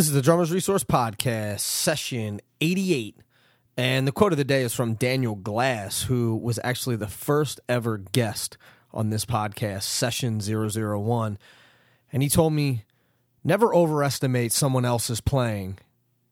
[0.00, 3.16] This is the Drummers Resource Podcast, session 88.
[3.76, 7.60] And the quote of the day is from Daniel Glass, who was actually the first
[7.68, 8.56] ever guest
[8.94, 11.36] on this podcast, session 001.
[12.14, 12.86] And he told me,
[13.44, 15.78] never overestimate someone else's playing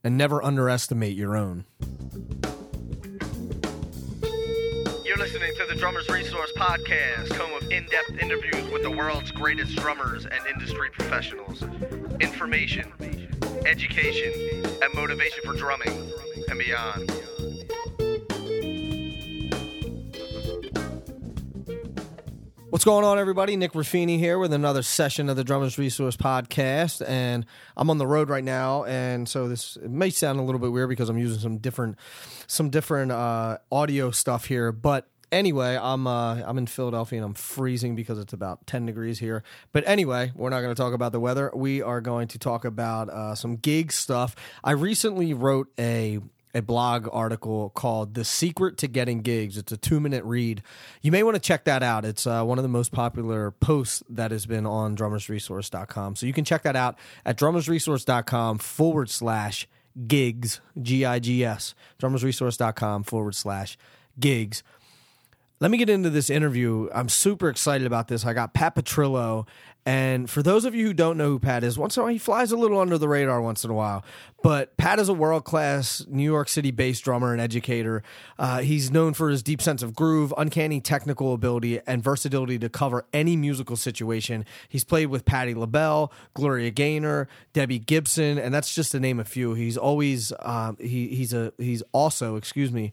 [0.03, 1.67] and never underestimate your own.
[5.05, 9.31] You're listening to the Drummers Resource Podcast, home of in depth interviews with the world's
[9.31, 11.63] greatest drummers and industry professionals.
[12.19, 13.28] Information,
[13.69, 14.33] education,
[14.83, 16.11] and motivation for drumming
[16.49, 17.13] and beyond.
[22.71, 23.57] What's going on, everybody?
[23.57, 27.45] Nick Ruffini here with another session of the Drummers Resource Podcast, and
[27.77, 30.89] I'm on the road right now, and so this may sound a little bit weird
[30.89, 31.97] because I'm using some different,
[32.47, 34.73] some different uh, audio stuff here.
[34.73, 39.19] But anyway, I'm uh, I'm in Philadelphia and I'm freezing because it's about 10 degrees
[39.19, 39.43] here.
[39.73, 41.51] But anyway, we're not going to talk about the weather.
[41.55, 44.35] We are going to talk about uh, some gig stuff.
[44.63, 46.21] I recently wrote a
[46.55, 49.59] a blog article called The Secret to Getting Gigs.
[49.59, 50.63] It's a two minute read.
[51.03, 52.05] You may want to check that out.
[52.05, 56.17] It's uh, one of the most popular posts that has been on drummersresource.com.
[56.17, 59.69] So you can check that out at drummersresource.com forward slash
[60.07, 63.77] gigs, G I G S, drummersresource.com forward slash
[64.19, 64.63] gigs.
[65.61, 66.89] Let me get into this interview.
[66.95, 68.25] I'm super excited about this.
[68.25, 69.47] I got Pat Petrillo.
[69.87, 72.13] And for those of you who don't know who Pat is, once in a while
[72.13, 74.05] he flies a little under the radar once in a while.
[74.41, 78.05] But Pat is a world class New York City based drummer and educator.
[78.39, 82.69] Uh, he's known for his deep sense of groove, uncanny technical ability, and versatility to
[82.69, 84.45] cover any musical situation.
[84.69, 89.25] He's played with Patti LaBelle, Gloria Gaynor, Debbie Gibson, and that's just to name a
[89.25, 89.55] few.
[89.55, 92.93] He's always um, he, he's a he's also excuse me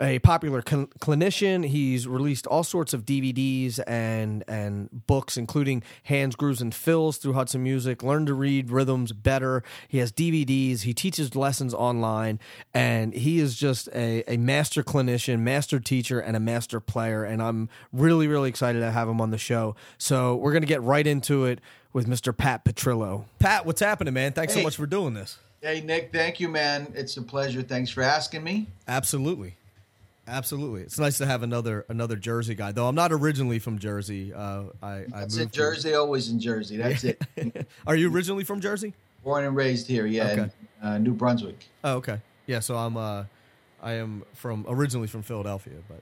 [0.00, 1.66] a popular cl- clinician.
[1.66, 5.82] He's released all sorts of DVDs and and books, including
[6.18, 8.02] Hands, Grooves, and Fills through Hudson Music.
[8.02, 9.62] Learn to read rhythms better.
[9.86, 10.82] He has DVDs.
[10.82, 12.40] He teaches lessons online,
[12.74, 17.24] and he is just a, a master clinician, master teacher, and a master player.
[17.24, 19.76] And I'm really really excited to have him on the show.
[19.96, 21.60] So we're gonna get right into it
[21.92, 22.36] with Mr.
[22.36, 23.24] Pat Petrillo.
[23.38, 24.32] Pat, what's happening, man?
[24.32, 25.38] Thanks so much for doing this.
[25.60, 26.92] Hey Nick, thank you, man.
[26.94, 27.62] It's a pleasure.
[27.62, 28.66] Thanks for asking me.
[28.86, 29.54] Absolutely.
[30.28, 30.82] Absolutely.
[30.82, 32.72] It's nice to have another another Jersey guy.
[32.72, 34.32] Though I'm not originally from Jersey.
[34.32, 36.76] Uh, I, I That's moved in Jersey, always in Jersey.
[36.76, 37.20] That's it.
[37.86, 38.92] Are you originally from Jersey?
[39.24, 40.40] Born and raised here, yeah, Okay.
[40.82, 41.66] in uh, New Brunswick.
[41.82, 42.20] Oh, okay.
[42.46, 43.24] Yeah, so I'm uh
[43.82, 46.00] I am from originally from Philadelphia, but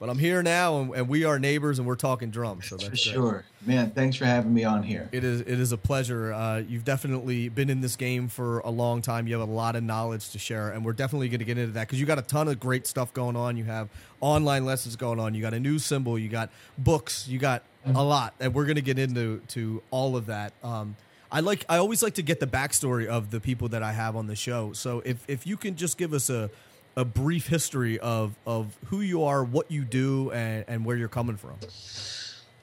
[0.00, 2.66] but I'm here now and, and we are neighbors and we're talking drums.
[2.66, 2.98] So that's For great.
[2.98, 3.90] sure, man.
[3.90, 5.08] Thanks for having me on here.
[5.12, 6.32] It is it is a pleasure.
[6.32, 9.26] Uh, you've definitely been in this game for a long time.
[9.28, 11.72] You have a lot of knowledge to share, and we're definitely going to get into
[11.72, 13.56] that because you got a ton of great stuff going on.
[13.58, 13.88] You have
[14.20, 15.34] online lessons going on.
[15.34, 16.18] You got a new cymbal.
[16.18, 17.28] You got books.
[17.28, 20.54] You got a lot, and we're going to get into to all of that.
[20.64, 20.96] Um,
[21.30, 21.64] I like.
[21.68, 24.36] I always like to get the backstory of the people that I have on the
[24.36, 24.72] show.
[24.72, 26.50] So if if you can just give us a
[26.96, 31.08] a brief history of of who you are, what you do, and and where you're
[31.08, 31.56] coming from.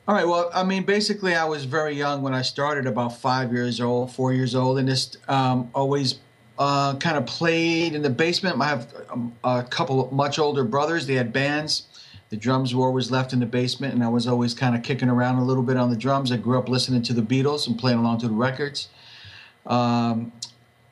[0.07, 0.27] All right.
[0.27, 4.13] Well, I mean, basically, I was very young when I started, about five years old,
[4.13, 6.19] four years old, and just um, always
[6.57, 8.59] uh, kind of played in the basement.
[8.61, 11.07] I have um, a couple much older brothers.
[11.07, 11.87] They had bands.
[12.29, 15.09] The drums were always left in the basement, and I was always kind of kicking
[15.09, 16.31] around a little bit on the drums.
[16.31, 18.89] I grew up listening to the Beatles and playing along to the records.
[19.65, 20.31] Um,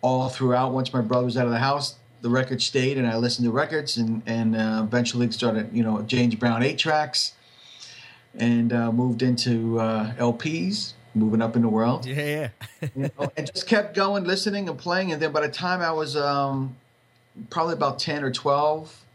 [0.02, 1.96] all throughout, once my brother was out of the house,
[2.26, 6.02] the record stayed, and I listened to records, and and uh, eventually started, you know,
[6.02, 7.34] James Brown eight tracks
[8.40, 12.50] and uh, moved into uh, LPs, moving up in the world, Yeah.
[12.96, 15.12] you know, and just kept going, listening and playing.
[15.12, 16.76] And then by the time I was um,
[17.52, 19.06] probably about ten or twelve,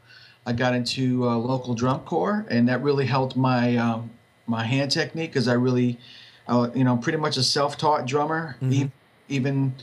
[0.46, 4.10] I got into uh, local drum corps, and that really helped my um,
[4.46, 5.98] my hand technique because I really,
[6.46, 8.90] uh, you know, pretty much a self-taught drummer, e-
[9.28, 9.74] even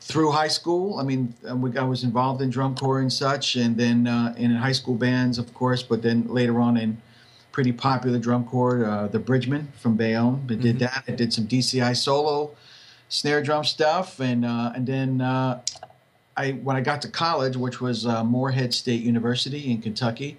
[0.00, 0.98] through high school.
[0.98, 4.54] I mean, we- I was involved in drum corps and such, and then uh, in
[4.54, 7.00] high school bands, of course, but then later on in
[7.52, 10.46] pretty popular drum corps, uh, the Bridgemen from Bayonne.
[10.48, 11.04] I did that.
[11.08, 12.50] I did some DCI solo
[13.08, 15.60] snare drum stuff, and uh, and then uh,
[16.36, 20.38] I when I got to college, which was uh, Morehead State University in Kentucky,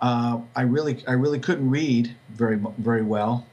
[0.00, 3.46] uh, I really I really couldn't read very very well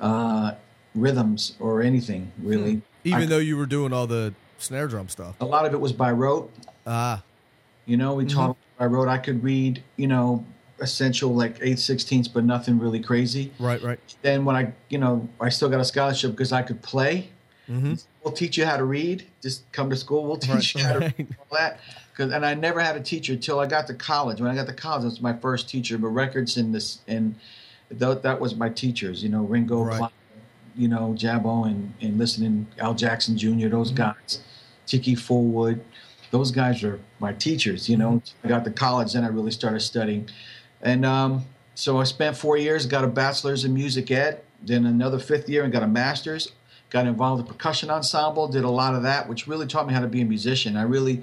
[0.00, 0.52] uh,
[0.94, 2.82] rhythms or anything really.
[3.04, 5.34] Even I- though you were doing all the snare drum stuff.
[5.40, 6.50] a lot of it was by rote.
[6.86, 7.22] Ah,
[7.86, 9.08] You know, we taught by rote.
[9.08, 10.44] I could read, you know,
[10.80, 13.52] essential like eight sixteenths, but nothing really crazy.
[13.58, 13.98] right, right.
[14.22, 17.28] Then when I, you know, I still got a scholarship because I could play.
[17.68, 17.94] Mm-hmm.
[18.24, 19.26] We'll teach you how to read.
[19.42, 20.24] Just come to school.
[20.26, 21.80] We'll teach you how to read all that.
[22.16, 24.40] Cause, and I never had a teacher till I got to college.
[24.40, 25.96] When I got to college, it was my first teacher.
[25.96, 27.34] But records in this and
[27.90, 29.22] that, that was my teachers.
[29.22, 30.10] You know, Ringo, Right.
[30.76, 33.68] You know, Jabo, and and listening Al Jackson Jr.
[33.68, 33.96] Those Mm-hmm.
[33.96, 34.40] guys.
[34.86, 35.80] Tiki Fulwood.
[36.30, 37.88] Those guys are my teachers.
[37.88, 40.28] You know, I got to college, then I really started studying,
[40.80, 41.44] and um,
[41.74, 45.64] so I spent four years, got a bachelor's in music ed, then another fifth year,
[45.64, 46.52] and got a master's.
[46.90, 50.00] Got involved in percussion ensemble, did a lot of that, which really taught me how
[50.00, 50.76] to be a musician.
[50.76, 51.22] I really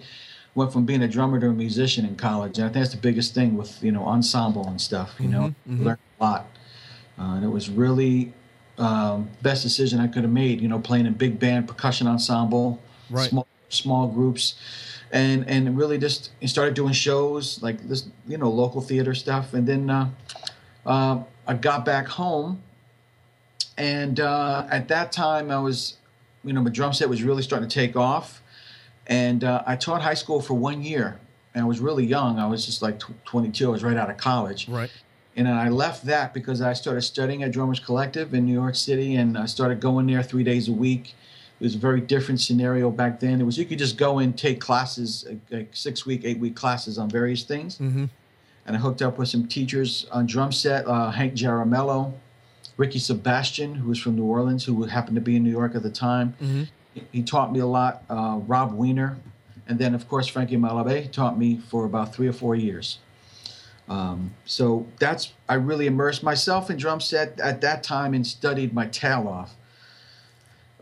[0.55, 3.01] went from being a drummer to a musician in college, and I think that's the
[3.01, 5.13] biggest thing with you know ensemble and stuff.
[5.19, 6.47] You know, learned a lot,
[7.19, 8.33] uh, and it was really
[8.77, 10.61] um, best decision I could have made.
[10.61, 13.29] You know, playing in big band percussion ensemble, Right.
[13.29, 14.55] small small groups,
[15.11, 19.67] and and really just started doing shows like this, you know, local theater stuff, and
[19.67, 20.09] then uh,
[20.85, 22.61] uh, I got back home,
[23.77, 25.97] and uh, at that time I was,
[26.43, 28.41] you know, my drum set was really starting to take off,
[29.07, 31.19] and uh, I taught high school for one year,
[31.53, 32.39] and I was really young.
[32.39, 33.67] I was just like tw 22.
[33.67, 34.67] I was right out of college.
[34.67, 34.91] Right.
[35.35, 39.15] And I left that because I started studying at Drummers Collective in New York City,
[39.15, 41.13] and I started going there three days a week.
[41.59, 43.41] It was a very different scenario back then.
[43.41, 46.97] It was you could just go and take classes, like, six week, eight week classes
[46.97, 47.77] on various things.
[47.79, 48.05] Mm-hmm.
[48.67, 52.13] And I hooked up with some teachers on drum set, uh, Hank Jaramillo,
[52.75, 55.81] Ricky Sebastian, who was from New Orleans, who happened to be in New York at
[55.83, 56.35] the time.
[56.41, 56.63] Mm-hmm.
[56.93, 58.03] He- He taught me a lot.
[58.09, 59.17] Uh, Rob Weiner,
[59.67, 62.99] and then of course Frankie Malabe taught me for about three or four years.
[63.89, 68.73] Um, so that's I really immersed myself in drum set at that time and studied
[68.73, 69.55] my tail off.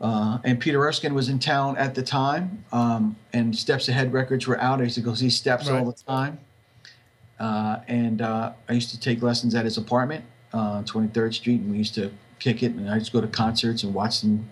[0.05, 4.45] Uh, and Peter Erskine was in town at the time, um, and Steps Ahead records
[4.45, 4.79] were out.
[4.79, 6.37] I used to go see Steps all the time,
[7.39, 10.23] uh, and uh, I used to take lessons at his apartment
[10.53, 12.73] uh, on 23rd Street, and we used to kick it.
[12.73, 14.47] And I used to go to concerts and watch them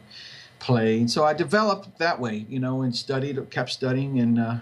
[0.57, 0.97] play.
[0.97, 4.55] And so I developed that way, you know, and studied, kept studying, and uh,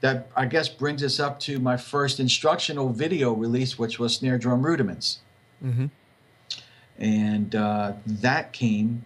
[0.00, 4.38] that I guess brings us up to my first instructional video release, which was snare
[4.38, 5.18] drum rudiments,
[5.62, 5.86] Mm-hmm.
[6.98, 9.04] and uh, that came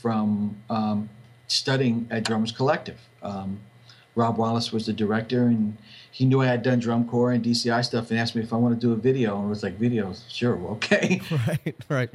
[0.00, 1.08] from um,
[1.46, 2.98] studying at Drummers Collective.
[3.22, 3.60] Um,
[4.14, 5.76] Rob Wallace was the director, and
[6.10, 8.56] he knew I had done drum corps and DCI stuff, and asked me if I
[8.56, 11.76] want to do a video, and I was like, "Video, sure, okay." Right.
[11.88, 12.10] Right.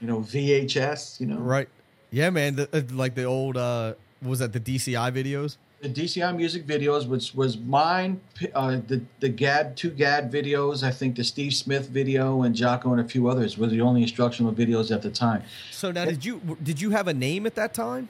[0.00, 1.68] you know, VHS, you know, Right.
[2.10, 2.56] Yeah, man.
[2.56, 5.56] The, uh, like the old uh, was that the DCI videos?
[5.80, 8.20] The DCI music videos, which was mine,
[8.52, 12.90] uh, the the Gadd two Gadd videos, I think the Steve Smith video and Jaco
[12.90, 15.44] and a few others were the only instructional videos at the time.
[15.70, 18.08] So now, did you did you have a name at that time?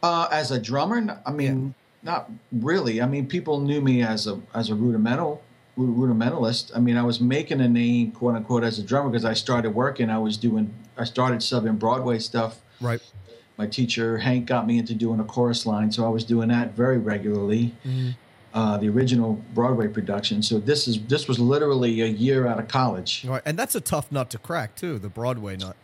[0.00, 1.74] Uh, as a drummer, I mean,
[2.04, 3.02] not really.
[3.02, 5.42] I mean, people knew me as a as a rudimental
[5.78, 6.72] rudimentalist.
[6.74, 9.74] I mean, I was making a name, quote unquote, as a drummer because I started
[9.74, 10.10] working.
[10.10, 12.60] I was doing, I started subbing Broadway stuff.
[12.80, 13.00] Right.
[13.58, 16.74] My teacher Hank got me into doing a chorus line, so I was doing that
[16.74, 17.74] very regularly.
[18.54, 20.42] Uh, the original Broadway production.
[20.42, 23.24] So this is this was literally a year out of college.
[23.26, 23.42] Right.
[23.44, 24.98] And that's a tough nut to crack too.
[24.98, 25.76] The Broadway nut.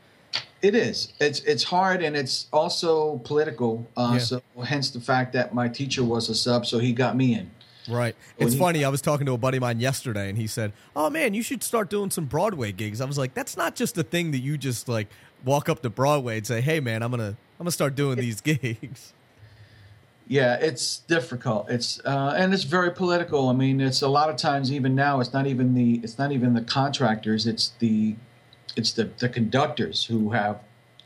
[0.62, 1.12] It is.
[1.21, 3.87] It's it's hard and it's also political.
[3.97, 4.19] Uh, Yeah.
[4.19, 7.50] So hence the fact that my teacher was a sub, so he got me in.
[7.87, 8.17] Right.
[8.37, 8.82] When It's he- funny.
[8.85, 11.43] I was talking to a buddy of mine yesterday, and he said, "Oh man, you
[11.43, 14.38] should start doing some Broadway gigs." I was like, "That's not just a thing that
[14.38, 15.09] you just like
[15.44, 18.41] walk up to Broadway and say, "Hey man, I'm gonna I'm gonna start doing these
[18.43, 19.12] gigs."
[20.27, 21.69] Yeah, it's difficult.
[21.69, 23.49] It's uh, and it's very political.
[23.51, 25.21] I mean, it's a lot of times even now.
[25.21, 27.47] It's not even the it's not even the contractors.
[27.47, 28.17] It's the
[28.77, 30.61] it's the the conductors who have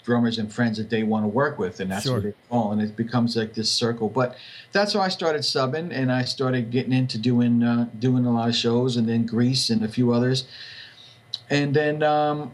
[0.05, 2.15] drummers and friends that they want to work with, and that's Sure.
[2.15, 2.73] what they call.
[2.73, 4.09] And it becomes like this circle.
[4.09, 4.37] But
[4.73, 8.49] that's how I started subbing, and I started getting into doing uh, doing a lot
[8.49, 10.45] of shows, and then Grease and a few others,
[11.51, 12.03] and then.
[12.05, 12.53] Um,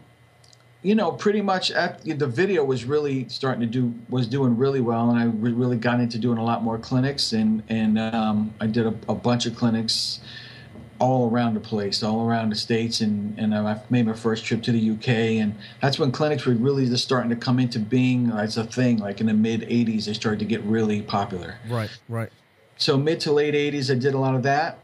[0.84, 4.82] you know, pretty much at, the video was really starting to do was doing really
[4.82, 8.66] well, and I really got into doing a lot more clinics, and and um, I
[8.66, 10.20] did a, a bunch of clinics
[10.98, 14.62] all around the place, all around the states, and and I made my first trip
[14.64, 15.08] to the UK,
[15.40, 18.98] and that's when clinics were really just starting to come into being as a thing.
[18.98, 21.56] Like in the mid '80s, they started to get really popular.
[21.66, 21.90] Right.
[22.10, 22.30] Right.
[22.76, 24.80] So mid to late '80s, I did a lot of that.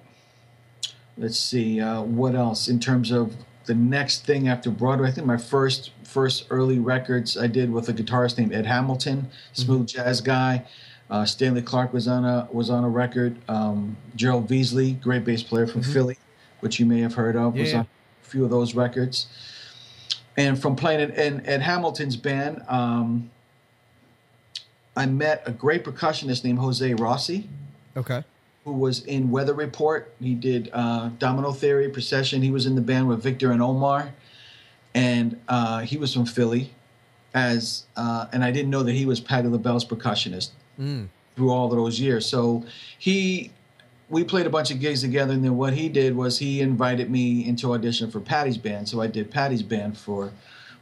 [1.18, 3.36] Let's see uh, what else in terms of
[3.70, 5.06] the next thing after Broadway.
[5.06, 9.30] I think my first first early records I did with a guitarist named Ed Hamilton,
[9.52, 10.64] smooth jazz guy.
[11.08, 13.36] Uh, Stanley Clarke was on a was on a record.
[13.48, 16.18] Um, Gerald Veasley, great bass player from Philly,
[16.58, 19.28] which you may have heard of, was on a few of those records.
[20.36, 23.30] And from playing in, in Ed Hamilton's band, um,
[24.96, 27.48] I met a great percussionist named Jose Rossy
[27.96, 28.24] Okay.
[28.70, 30.12] Who was in Weather Report.
[30.20, 32.40] He did uh, Domino Theory, Procession.
[32.40, 34.12] He was in the band with Victor and Omar,
[34.94, 36.70] and uh, he was from Philly.
[37.34, 40.50] As uh, and I didn't know that he was Patti LaBelle's percussionist
[40.80, 41.08] Mm.
[41.36, 42.24] through all of those years.
[42.26, 42.64] So
[42.98, 43.50] he,
[44.08, 47.10] we played a bunch of gigs together, and then what he did was he invited
[47.10, 48.88] me into audition for Patti's band.
[48.88, 50.32] So I did Patti's band for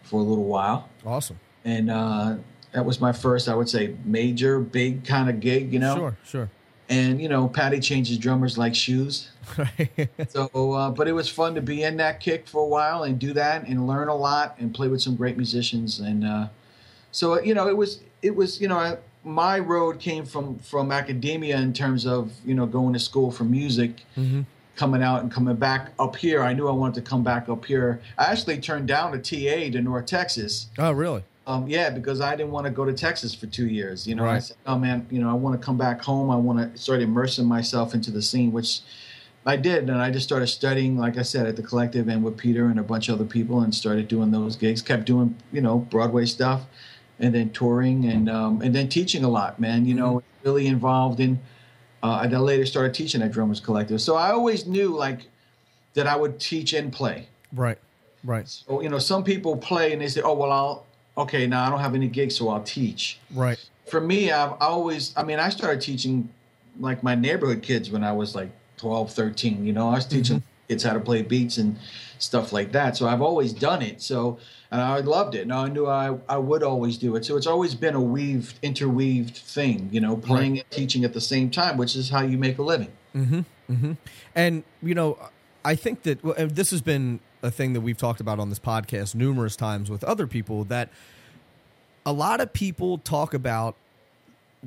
[0.03, 1.41] for a little while Awesome.
[1.65, 2.37] and uh,
[2.73, 5.97] that was my first, I would say, major, big kind of gig, you know.
[5.97, 6.51] Sure, sure.
[6.89, 9.29] And you know, Patti changes drummers like shoes.
[10.29, 13.19] so, uh, but it was fun to be in that kick for a while and
[13.19, 16.01] do that and learn a lot and play with some great musicians.
[16.01, 16.49] And uh,
[17.13, 20.91] so, you know, it was it was you know I, my road came from from
[20.91, 24.05] academia in terms of you know going to school for music.
[24.17, 24.43] Mm-hmm.
[24.77, 27.65] Coming out and coming back up here, I knew I wanted to come back up
[27.65, 28.01] here.
[28.17, 30.69] I actually turned down a TA to North Texas.
[30.79, 31.25] Oh, really?
[31.49, 34.07] Um, yeah, because I didn't want to go to Texas for two years.
[34.07, 36.31] You know, I said, "Oh man, you know, I want to come back home.
[36.31, 38.83] I want to start immersing myself into the scene," which
[39.47, 42.37] I did, and I just started studying, like I said, at the collective and with
[42.37, 44.83] Peter and a bunch of other people, and started doing those gigs.
[44.83, 46.67] Kept doing, you know, Broadway stuff,
[47.19, 49.59] and then touring, and um, and then teaching a lot.
[49.59, 51.41] Man, you know, really involved in.
[52.03, 55.21] Uh, I then later started teaching at Drummers Collective, so I always knew like
[55.95, 57.29] that I would teach and play.
[57.55, 57.79] Right,
[58.23, 60.87] right, So you know, some people play and they say, "Oh well, I'll
[61.19, 63.59] okay now I don't have any gigs, so I'll teach." right.
[63.87, 66.29] For me, I've always, I mean, I started teaching
[66.79, 69.65] like my neighborhood kids when I was like 12, 13.
[69.65, 71.79] You know, I was teaching kids how to play beats and
[72.19, 72.99] stuff like that.
[72.99, 74.03] So I've always done it.
[74.03, 74.39] So
[74.71, 75.43] and I loved it.
[75.43, 77.25] And I knew I I would always do it.
[77.25, 79.89] So it's always been a weaved, interweaved thing.
[79.93, 82.63] You know, playing and teaching at the same time, which is how you make a
[82.63, 82.93] living.
[83.15, 83.73] Mm hmm.
[83.73, 83.93] Mm hmm.
[84.35, 85.19] And you know,
[85.65, 88.59] I think that well, this has been a thing that we've talked about on this
[88.59, 90.89] podcast numerous times with other people that
[92.05, 93.77] a lot of people talk about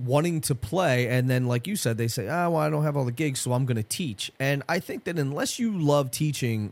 [0.06, 2.96] wanting to play and then like you said they say ah well I don't have
[2.96, 6.12] all the gigs so I'm going to teach and I think that unless you love
[6.12, 6.72] teaching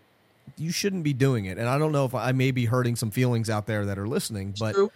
[0.58, 3.12] you shouldn't be doing it and I don't know if I may be hurting some
[3.12, 4.91] feelings out there that are listening but True.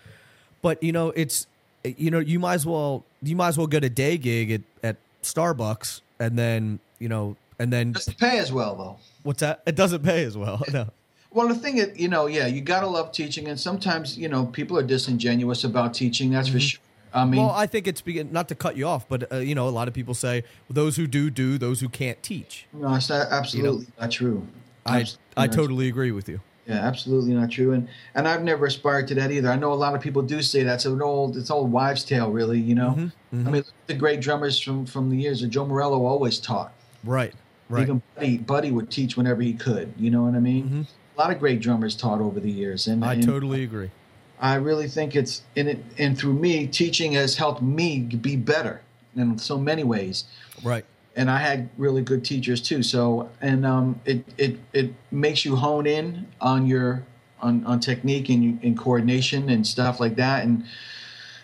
[0.61, 1.47] but you know it's
[1.83, 4.61] you know you might as well you might as well get a day gig at,
[4.83, 8.97] at Starbucks and then you know and then Doesn't pay as well though.
[9.23, 10.89] what's that it doesn't pay as well no
[11.31, 14.45] Well, the thing is, you know, yeah, you gotta love teaching, and sometimes, you know,
[14.45, 16.29] people are disingenuous about teaching.
[16.29, 16.79] That's for sure.
[17.11, 19.53] I mean, well I think it's begin not to cut you off but uh, you
[19.55, 22.93] know a lot of people say those who do do those who can't teach no,
[22.95, 24.47] it's not, absolutely not true.
[24.85, 27.73] I Absolutely I totally agree with you Yeah, absolutely not true.
[27.73, 29.49] And and I've never aspired to that either.
[29.49, 32.31] I know a lot of people do say that's an old it's old wives' tale,
[32.31, 32.59] really.
[32.59, 35.43] You know, Mm-hmm, I mean, the great drummers from from the years.
[35.43, 36.71] of Joe Morello always taught.
[37.03, 37.33] right
[37.73, 39.93] right Even Buddy, Buddy would teach whenever he could.
[39.97, 40.87] You know what I mean?
[41.15, 43.09] A lot of great drummers taught over the years, and Mm-hmm.
[43.09, 43.91] I and totally agree
[44.39, 48.81] I really think it's in it, and through me, teaching has helped me be better
[49.15, 50.25] in so many ways.
[50.63, 52.81] right and I had really good teachers too.
[52.81, 57.03] So and um, it it it makes you hone in on your
[57.39, 60.43] on, on technique and, and coordination and stuff like that.
[60.43, 60.65] And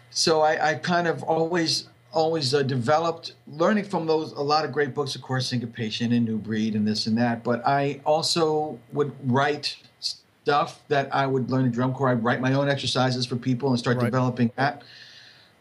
[0.10, 4.72] so I, I kind of always always uh, developed learning from those a lot of
[4.72, 7.44] great books, of course, Syncopation and New Breed and this and that.
[7.44, 12.10] But I also would write stuff that I would learn in drum corps.
[12.10, 14.06] I'd write my own exercises for people and start Right.
[14.06, 14.82] developing that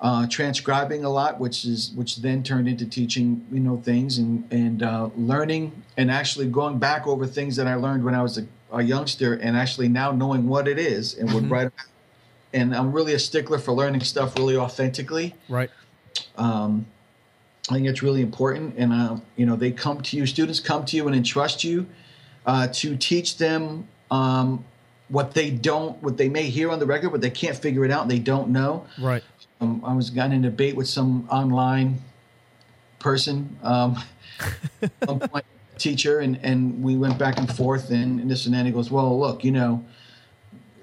[0.01, 4.47] uh, transcribing a lot, which is which then turned into teaching, you know, things and
[4.53, 8.39] and uh, learning and actually going back over things that I learned when I was
[8.39, 11.73] a, a youngster and actually now knowing what it is and would write.
[12.55, 15.35] And I'm really a stickler for learning stuff really authentically.
[15.49, 15.71] right
[16.37, 16.87] Um,
[17.71, 20.27] I think it's really important, and uh, you know, they come to you.
[20.27, 21.87] Students come to you and entrust you
[22.47, 24.65] uh, to teach them um,
[25.09, 27.91] what they don't, what they may hear on the record, but they can't figure it
[27.91, 28.03] out.
[28.03, 29.23] and They don't know right
[29.61, 32.01] um, I was got in a debate with some online
[32.99, 34.03] person, um,
[35.79, 38.59] teacher, and, and we went back and forth and, and this and that.
[38.59, 39.85] And He goes, "Well, look, you know,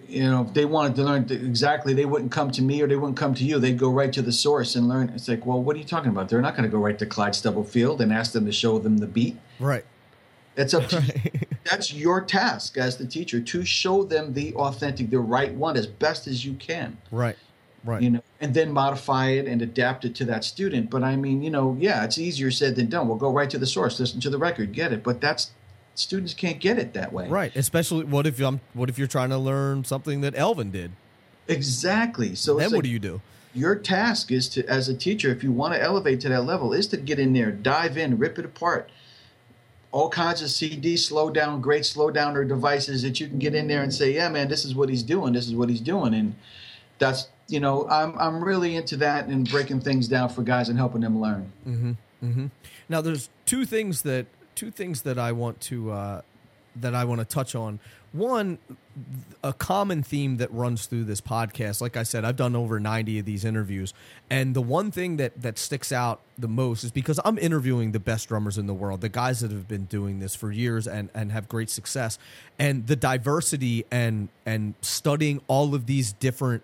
[0.07, 2.95] you know, if they wanted to learn exactly, they wouldn't come to me or they
[2.95, 3.59] wouldn't come to you.
[3.59, 6.09] They'd go right to the source and learn." It's like, well, what are you talking
[6.09, 6.29] about?
[6.29, 8.97] They're not going to go right to Clyde Stubblefield and ask them to show them
[8.97, 9.37] the beat.
[9.59, 9.85] right
[10.55, 11.03] That's up to.
[11.69, 15.87] That's your task as the teacher to show them the authentic, the right one as
[15.87, 17.35] best as you can right
[17.85, 20.89] right you know, and then modify it and adapt it to that student.
[20.89, 23.07] But I mean, you know, yeah, it's easier said than done.
[23.07, 25.03] We'll go right to the source, listen to the record, get it.
[25.03, 25.51] But that's
[25.95, 27.27] students can't get it that way.
[27.27, 30.91] right especially what if I'm what if you're trying to learn something that Elvin did
[31.47, 32.35] Exactly.
[32.35, 33.21] So then what like do you do
[33.53, 36.73] your task is to, as a teacher, if you want to elevate to that level,
[36.73, 38.89] is to get in there, dive in, rip it apart.
[39.93, 43.69] All kinds of CD slow down, great slow downer devices that you can get in
[43.69, 45.31] there and say, yeah, man, this is what he's doing.
[45.31, 46.13] This is what he's doing.
[46.13, 46.35] And
[46.99, 50.77] that's, you know, I'm, I'm really into that and breaking things down for guys and
[50.77, 51.49] helping them learn.
[51.65, 51.91] Mm-hmm.
[52.25, 52.47] Mm-hmm.
[52.89, 54.25] Now, there's two things that
[54.55, 56.21] two things that I want to uh,
[56.77, 57.79] that I want to touch on.
[58.11, 58.59] One,
[59.43, 61.81] a common theme that runs through this podcast.
[61.81, 63.93] Like I said, I've done over 90 of these interviews,
[64.29, 67.99] and the one thing that that sticks out the most is because I'm interviewing the
[67.99, 71.09] best drummers in the world, the guys that have been doing this for years and
[71.13, 72.17] and have great success,
[72.57, 76.63] and the diversity and and studying all of these different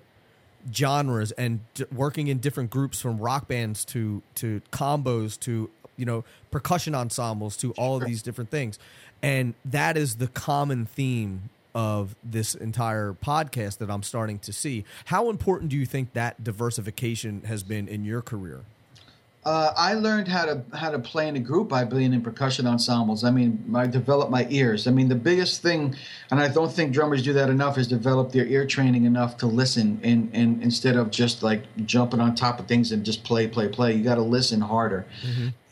[0.74, 6.06] genres and d- working in different groups from rock bands to to combos to you
[6.06, 8.80] know percussion ensembles to all of these different things
[9.22, 14.84] and that is the common theme of this entire podcast that I'm starting to see
[15.06, 18.62] how important do you think that diversification has been in your career
[19.44, 22.68] Uh, I learned how to how to play in a group by being in percussion
[22.68, 23.24] ensembles.
[23.24, 24.86] I mean, I developed my ears.
[24.86, 25.96] I mean, the biggest thing,
[26.30, 29.48] and I don't think drummers do that enough, is develop their ear training enough to
[29.48, 33.48] listen, and, and instead of just like jumping on top of things and just play,
[33.48, 33.96] play, play.
[33.96, 35.08] You got to listen harder.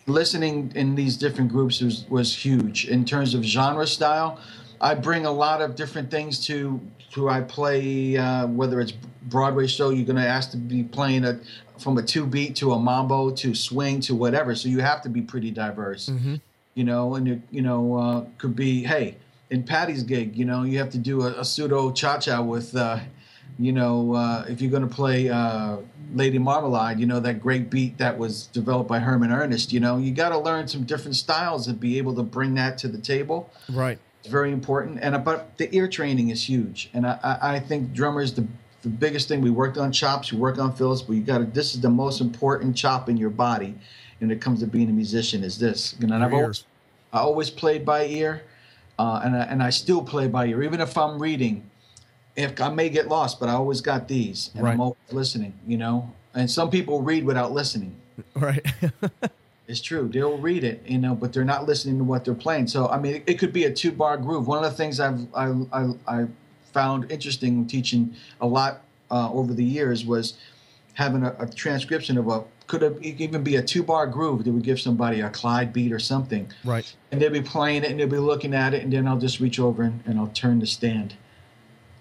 [0.09, 4.39] Listening in these different groups was was huge in terms of genre style.
[4.81, 6.79] I bring a lot of different things to
[7.11, 11.25] to I play uh, whether it's Broadway show you're going to ask to be playing
[11.25, 11.39] a
[11.77, 15.09] from a two beat to a mambo to swing to whatever so you have to
[15.09, 16.09] be pretty diverse
[16.73, 19.15] you know and it you know uh, could be hey
[19.49, 22.75] in Patti's gig you know you have to do a, a pseudo cha cha with
[22.75, 22.99] uh,
[23.59, 25.77] you know uh, if you're going to play uh,
[26.13, 29.97] Lady Marmalade you know that great beat that was developed by Herman Ernest you know
[29.97, 32.97] you got to learn some different styles and be able to bring that to the
[32.97, 37.55] table right it's very important, and about the ear training is huge, and I, I,
[37.55, 38.45] I think drummers the
[38.81, 41.45] the biggest thing we worked on chops, we work on fills, but you got to.
[41.45, 43.75] This is the most important chop in your body,
[44.19, 45.43] when it comes to being a musician.
[45.43, 45.95] Is this?
[45.99, 46.65] You know, and I've always.
[47.11, 48.43] I always played by ear,
[48.99, 51.68] uh, and I, and I still play by ear, even if I'm reading.
[52.39, 54.73] If I may get lost, but I always got these, and Right.
[54.73, 55.53] I'm always listening.
[55.67, 57.95] You know, and some people read without listening.
[58.35, 58.65] right
[59.69, 60.09] It's true.
[60.11, 62.65] They'll read it, you know, but they're not listening to what they're playing.
[62.65, 64.47] So, I mean, it, could be a two bar groove.
[64.47, 66.27] One of the things I've I, I, I
[66.73, 68.81] found interesting teaching a lot
[69.11, 70.33] uh, over the years was
[70.95, 74.51] having a, a transcription of a could have, even be a two bar groove that
[74.51, 77.99] would give somebody a Clyde beat or something, right and they'll be playing it and
[77.99, 80.59] they'll be looking at it, and then I'll just reach over and, and I'll turn
[80.59, 81.15] the stand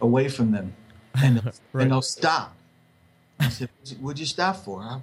[0.00, 0.74] away from them,
[1.22, 1.82] and they'll, Right.
[1.82, 2.54] and they'll stop.
[3.40, 3.68] I said,
[4.00, 4.80] "What'd you stop for?
[4.82, 5.00] I,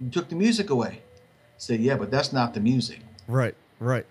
[0.00, 3.00] you took the music away." I said, "Yeah, but that's not the music.
[3.28, 4.06] right right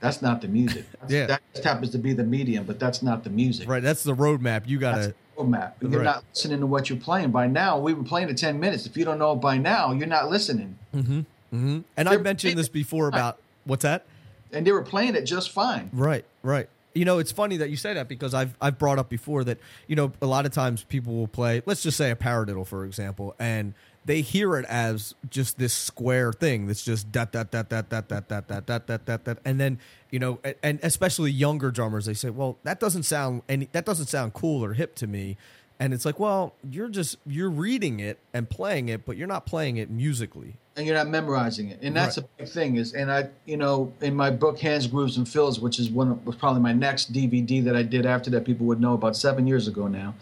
[0.00, 0.84] That's not the music.
[1.00, 1.26] That's, Yeah.
[1.26, 3.68] That just happens to be the medium, but that's not the music.
[3.68, 5.72] right that's the roadmap you gotta the roadmap.
[5.80, 6.04] You're Right.
[6.04, 7.30] not listening to what you're playing.
[7.30, 8.86] By now, we were playing in 10 minutes.
[8.86, 10.78] If you don't know it by now, you're not listening.
[10.94, 11.80] Mm-hmm, mm-hmm.
[11.96, 14.04] and i mentioned this before about what's that
[14.52, 15.88] And they were playing it just fine.
[15.92, 16.68] Right, right.
[16.94, 19.58] You know, it's funny that you say that because I've I've brought up before that
[19.86, 21.62] you know a lot of times people will play.
[21.66, 23.74] Let's just say a paradiddle, for example, and
[24.04, 28.08] they hear it as just this square thing that's just that that that that that
[28.08, 29.78] that that that that that that that, and then
[30.10, 34.06] you know, and, especially younger drummers, they say, well, that doesn't sound any that doesn't
[34.06, 35.36] sound cool or hip to me.
[35.78, 39.46] And it's like, well, you're just you're reading it and playing it, but you're not
[39.46, 40.56] playing it musically.
[40.76, 41.78] And you're not memorizing it.
[41.82, 42.26] And that's Right.
[42.38, 45.60] a big thing is, and I, you know, in my book, Hands, Grooves, and Fills,
[45.60, 48.66] which is one of, was probably my next DVD that I did after that people
[48.66, 50.14] would know about seven years ago now.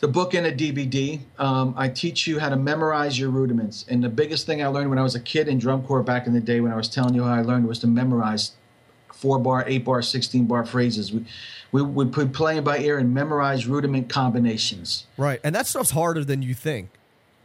[0.00, 1.20] The book and a DVD.
[1.38, 3.86] Um, I teach you how to memorize your rudiments.
[3.88, 6.26] And the biggest thing I learned when I was a kid in drum corps back
[6.26, 8.52] in the day, when I was telling you how I learned, was to memorize
[9.14, 11.10] four bar, eight bar, sixteen bar phrases.
[11.12, 11.24] We
[11.72, 15.06] we would put playing by ear and memorize rudiment combinations.
[15.16, 16.90] Right, and that stuff's harder than you think.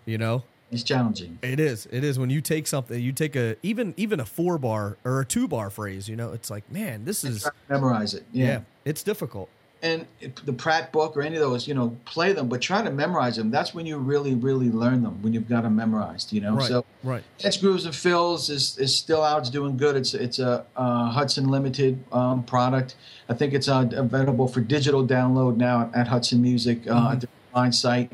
[0.06, 1.40] You know, It's challenging.
[1.42, 1.88] It is.
[1.92, 5.22] It is when you take something, you take a even even a four bar or
[5.22, 6.08] a two bar phrase.
[6.08, 8.24] You know, it's like, man, this is Memorize it.
[8.32, 9.50] yeah, it's difficult.
[9.82, 10.06] and
[10.46, 13.38] the Pratt book or any of those, you know, play them, but try to memorize
[13.38, 13.50] them.
[13.50, 16.34] That's when you really, really learn them when you've got them memorized.
[16.34, 17.24] You know, Right, so right.
[17.40, 19.40] It's Grooves and Fills is is still out.
[19.40, 19.96] It's doing good.
[19.96, 22.96] It's it's a uh, Hudson Limited um, product.
[23.30, 27.30] I think it's uh, available for digital download now at Hudson Music uh, at the
[27.56, 28.12] line site.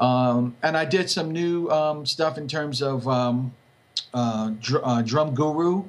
[0.00, 3.52] Um, and I did some new um, stuff in terms of um,
[4.14, 5.84] uh, dr- uh, Drum Guru.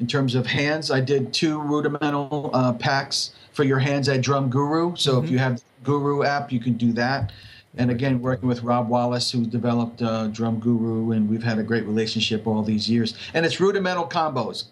[0.00, 4.50] In terms of hands, I did two rudimental uh, packs for your hands at Drum
[4.50, 4.96] Guru.
[4.96, 7.30] So if you have Guru app, you can do that.
[7.76, 11.62] And again, working with Rob Wallace, who developed uh, Drum Guru, and we've had a
[11.62, 13.14] great relationship all these years.
[13.34, 14.64] And it's rudimental combos,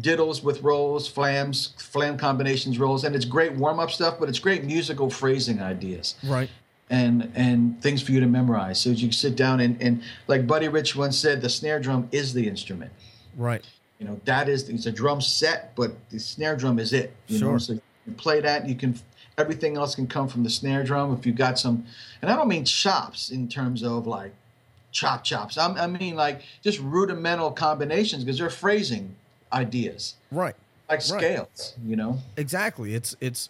[0.00, 4.18] diddles with rolls, flams, flam combinations, rolls, and it's great warm up stuff.
[4.20, 6.48] But it's great musical phrasing ideas Right.
[6.90, 8.80] And and things for you to memorize.
[8.80, 12.08] So you can sit down and, and like Buddy Rich once said, the snare drum
[12.12, 12.92] is the instrument.
[13.36, 13.64] Right.
[13.98, 17.14] You know, that is it's a drum set, but the snare drum is it.
[17.26, 17.58] You know, Sure.
[17.58, 17.72] so
[18.06, 18.98] you play that, you can
[19.36, 21.84] everything else can come from the snare drum if you've got some
[22.22, 24.32] and I don't mean chops in terms of like
[24.90, 25.56] chop chops.
[25.58, 29.14] I'm, I mean like just rudimental combinations because they're phrasing
[29.52, 30.54] ideas Right.
[30.88, 31.02] like Right.
[31.02, 31.74] scales.
[31.84, 32.94] You know, Exactly.
[32.94, 33.48] It's it's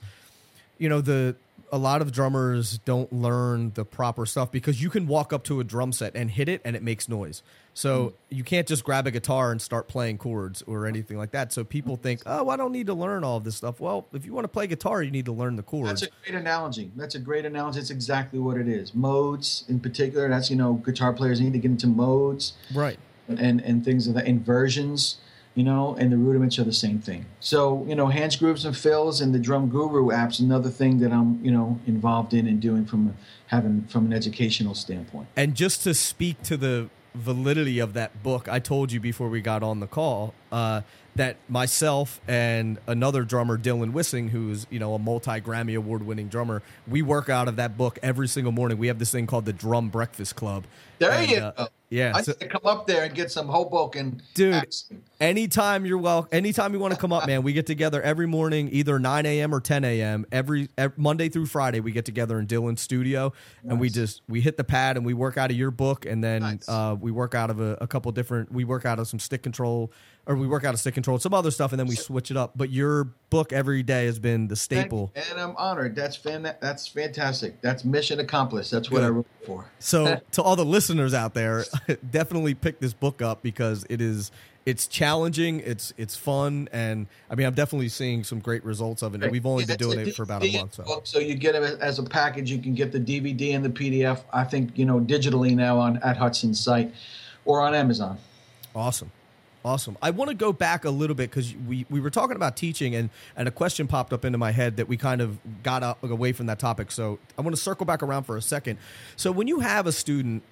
[0.79, 1.37] you know the
[1.73, 5.61] a lot of drummers don't learn the proper stuff because you can walk up to
[5.61, 7.43] a drum set and hit it and it makes noise.
[7.75, 8.15] So mm.
[8.31, 11.53] you can't just grab a guitar and start playing chords or anything like that.
[11.53, 13.81] So people think, oh, I don't need to learn all of this stuff.
[13.81, 16.01] Well, if you want to play guitar, you need to learn the chords.
[16.01, 16.91] That's a great analogy.
[16.97, 17.81] That's a great analogy.
[17.81, 18.95] It's exactly what it is.
[18.95, 23.61] Modes, in particular, that's you know, guitar players need to get into modes, right, and
[23.61, 25.19] and things of that inversions
[25.59, 27.27] you know, and the rudiments are the same thing.
[27.41, 31.11] So, you know, hands, grooves, and fills, and the Drum Guru app's another thing that
[31.11, 33.17] I'm, you know, involved in and doing from
[33.49, 35.27] having from an educational standpoint.
[35.35, 39.41] And just to speak to the validity of that book, I told you before we
[39.41, 40.83] got on the call uh,
[41.17, 46.29] that myself and another drummer, Dylan Wissing, who's you know a multi Grammy award winning
[46.29, 48.79] drummer, we work out of that book every single morning.
[48.79, 50.67] We have this thing called the Drum Breakfast Club.
[51.01, 51.69] There and, you uh, go.
[51.91, 54.21] Yeah, I so, need to come up there and get some Hoboken.
[54.35, 55.05] Dude, accent.
[55.21, 58.69] anytime you're well, anytime you want to come up, man, we get together every morning,
[58.73, 59.55] either 9 a.m.
[59.55, 60.27] or 10 a.m.
[60.31, 63.71] Every, every, Monday through Friday, we get together in Dylan's studio nice.
[63.71, 66.23] and we just we hit the pad and we work out of your book, and
[66.23, 66.69] then nice.
[66.69, 68.53] uh, we work out of a, a couple different.
[68.53, 69.91] We work out of some stick control
[70.29, 72.37] or we work out a stick control some other stuff, and then we switch it
[72.37, 72.53] up.
[72.55, 75.11] But your book every day has been the staple.
[75.17, 75.97] And I'm honored.
[75.97, 76.43] That's fan.
[76.43, 77.61] That's fantastic.
[77.63, 78.71] That's mission accomplished.
[78.71, 79.07] That's what Good.
[79.07, 79.65] I wrote for.
[79.79, 81.65] So to all the listeners out there,
[82.11, 84.31] definitely pick this book up because it is
[84.67, 89.15] it's challenging, it's it's fun, and I mean I'm definitely seeing some great results of
[89.15, 89.23] it.
[89.23, 90.75] And we've only yeah, been doing it for about a month.
[90.75, 91.01] So.
[91.05, 92.51] so you get it as a package.
[92.51, 94.21] You can get the DVD and the PDF.
[94.31, 96.93] I think you know digitally now on at Hudson's site
[97.47, 98.19] or on Amazon.
[98.75, 99.11] Awesome.
[99.69, 99.99] Awesome.
[100.01, 102.95] I want to go back a little bit because we, we were talking about teaching
[102.95, 106.03] and, and a question popped up into my head that we kind of got up,
[106.03, 106.91] away from that topic.
[106.91, 108.79] So I want to circle back around for a second.
[109.17, 110.43] So when you have a student,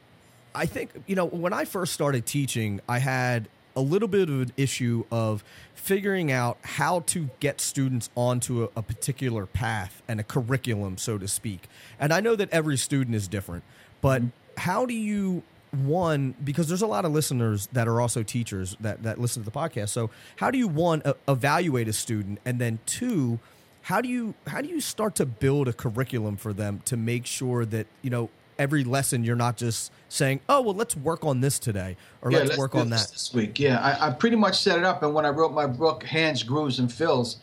[0.55, 4.42] I think, you know, when I first started teaching, I had a little bit of
[4.42, 5.42] an issue of
[5.74, 11.16] figuring out how to get students onto a, a particular path and a curriculum, so
[11.16, 11.68] to speak.
[11.98, 13.64] And I know that every student is different,
[14.02, 14.61] but mm-hmm.
[14.61, 19.02] how do you one because there's a lot of listeners that are also teachers that
[19.02, 19.90] that listen to the podcast.
[19.90, 22.38] So how do you one uh, evaluate a student?
[22.44, 23.40] And then two
[23.87, 27.24] how do you how do you start to build a curriculum for them to make
[27.24, 31.40] sure that you know every lesson you're not just saying oh well let's work on
[31.40, 33.61] this today or yeah, let's, let's, work on that this week.
[33.61, 36.42] Yeah I, I, pretty much set it up and when i wrote my book hands
[36.42, 37.37] grooves and fills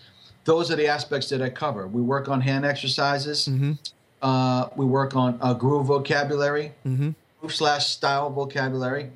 [0.43, 1.87] those are the aspects that i cover.
[1.87, 3.47] We work on hand exercises.
[3.47, 3.73] Mm-hmm.
[4.21, 6.73] uh, we work on uh, groove vocabulary.
[6.85, 7.11] Mm-hmm
[7.49, 9.09] slash style vocabulary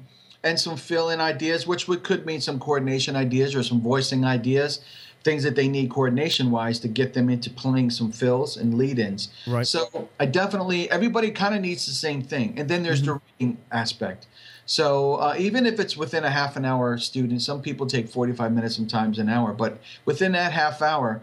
[0.44, 4.24] and some fill in ideas, which would, could mean some coordination ideas or some voicing
[4.24, 4.80] ideas,
[5.24, 9.00] things that they need coordination wise to get them into playing some fills and lead
[9.00, 9.30] ins.
[9.46, 9.66] Right.
[9.66, 12.54] So I definitely, everybody kind of needs the same thing.
[12.58, 13.14] And then there's mm-hmm.
[13.14, 14.28] the reading aspect.
[14.66, 18.52] So uh, even if it's within a half an hour student, some people take 45
[18.52, 21.22] minutes, sometimes an hour, but within that half hour,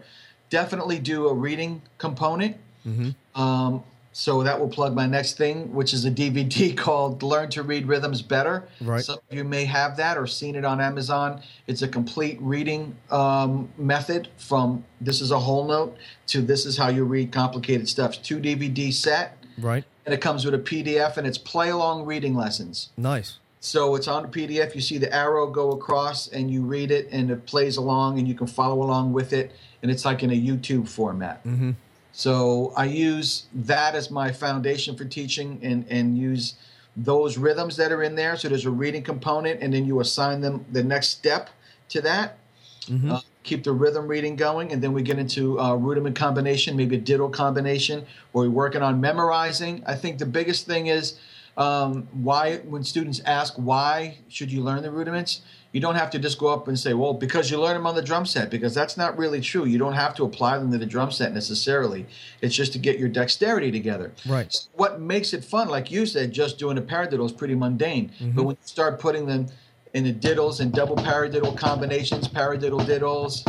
[0.49, 2.57] definitely do a reading component.
[2.85, 3.41] Mm-hmm.
[3.41, 3.83] Um,
[4.17, 7.85] so that will plug my next thing, which is a DVD called Learn to Read
[7.85, 8.65] Rhythms Better.
[8.79, 9.03] Right.
[9.03, 11.41] Some of you may have that or seen it on Amazon.
[11.67, 15.97] It's a complete reading um, method from this is a whole note
[16.27, 18.23] to this is how you read complicated stuff.
[18.23, 19.37] Two DVD set.
[19.57, 19.83] Right.
[20.05, 22.91] And it comes with a PDF and it's play along reading lessons.
[22.95, 23.39] Nice.
[23.59, 24.75] So it's on the PDF.
[24.75, 28.29] You see the arrow go across and you read it and it plays along and
[28.29, 29.51] you can follow along with it.
[29.81, 31.43] And it's like in a YouTube format.
[31.43, 31.71] Mm-hmm.
[32.17, 36.53] So I use that as my foundation for teaching and, and use
[36.95, 38.37] those rhythms that are in there.
[38.37, 41.49] So there's a reading component, and then you assign them the next step
[41.89, 42.37] to that.
[42.83, 43.11] Mm-hmm.
[43.11, 46.95] Uh, keep the rhythm reading going, and then we get into uh, rudiment combination, maybe
[46.95, 49.83] a diddle combination, or we're working on memorizing.
[49.85, 51.19] I think the biggest thing is
[51.57, 55.41] um, why, when students ask why should you learn the rudiments,
[55.75, 57.95] you don't have to just go up and say, well, because you learn them on
[57.95, 59.65] the drum set, because that's not really true.
[59.65, 62.05] You don't have to apply them to the drum set necessarily.
[62.39, 64.13] It's just to get your dexterity together.
[64.25, 64.53] Right.
[64.53, 68.07] So what makes it fun, like you said, just doing a paradiddle is pretty mundane.
[68.07, 68.31] Mm-hmm.
[68.37, 69.47] But when you start putting them
[69.93, 73.43] in the diddles and double paradiddle combinations, paradiddle diddles,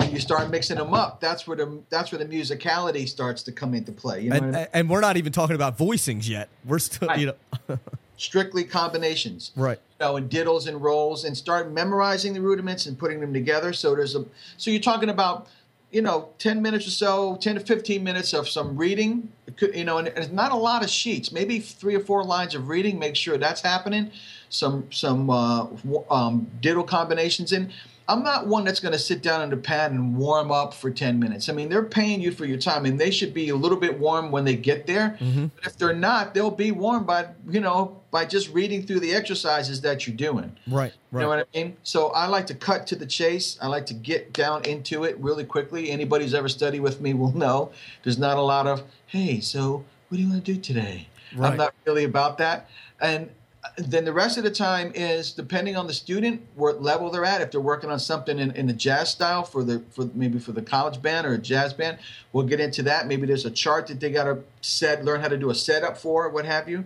[0.00, 3.52] and you start mixing them up, that's where the that's where the musicality starts to
[3.52, 4.22] come into play.
[4.22, 4.68] You know and, I mean?
[4.72, 6.48] and, we're not even talking about voicings yet.
[6.64, 7.20] We're still, right.
[7.20, 7.26] you
[7.68, 7.78] know.
[8.16, 9.52] strictly combinations.
[9.56, 9.78] Right.
[10.00, 13.72] You know, and diddles and rolls and start memorizing the rudiments and putting them together.
[13.72, 14.24] So there's a
[14.56, 15.48] so you're talking about
[15.90, 19.32] you know 10 minutes or so 10 to 15 minutes of some reading
[19.72, 22.68] you know and it's not a lot of sheets maybe three or four lines of
[22.68, 24.10] reading make sure that's happening
[24.48, 25.66] some some uh,
[26.10, 27.72] um, diddle combinations in.
[28.08, 30.90] I'm not one that's going to sit down in the pad and warm up for
[30.90, 31.48] 10 minutes.
[31.48, 33.98] I mean, they're paying you for your time, and they should be a little bit
[33.98, 35.16] warm when they get there.
[35.20, 35.46] Mm-hmm.
[35.56, 39.12] But if they're not, they'll be warm by you know by just reading through the
[39.14, 40.56] exercises that you're doing.
[40.66, 40.92] Right.
[41.12, 41.76] You know what I mean?
[41.82, 43.58] So I like to cut to the chase.
[43.60, 45.90] I like to get down into it really quickly.
[45.90, 47.72] Anybody who's ever studied with me will know
[48.04, 51.08] there's not a lot of, hey, so what do you want to do today?
[51.34, 51.50] Right.
[51.50, 52.70] I'm not really about that.
[53.00, 53.28] And
[53.76, 57.40] then the rest of the time is depending on the student, what level they're at.
[57.40, 60.52] If they're working on something in, in the jazz style for the for maybe for
[60.52, 61.98] the college band or a jazz band,
[62.32, 63.06] we'll get into that.
[63.06, 65.96] Maybe there's a chart that they got to set, learn how to do a setup
[65.96, 66.84] for, what have you.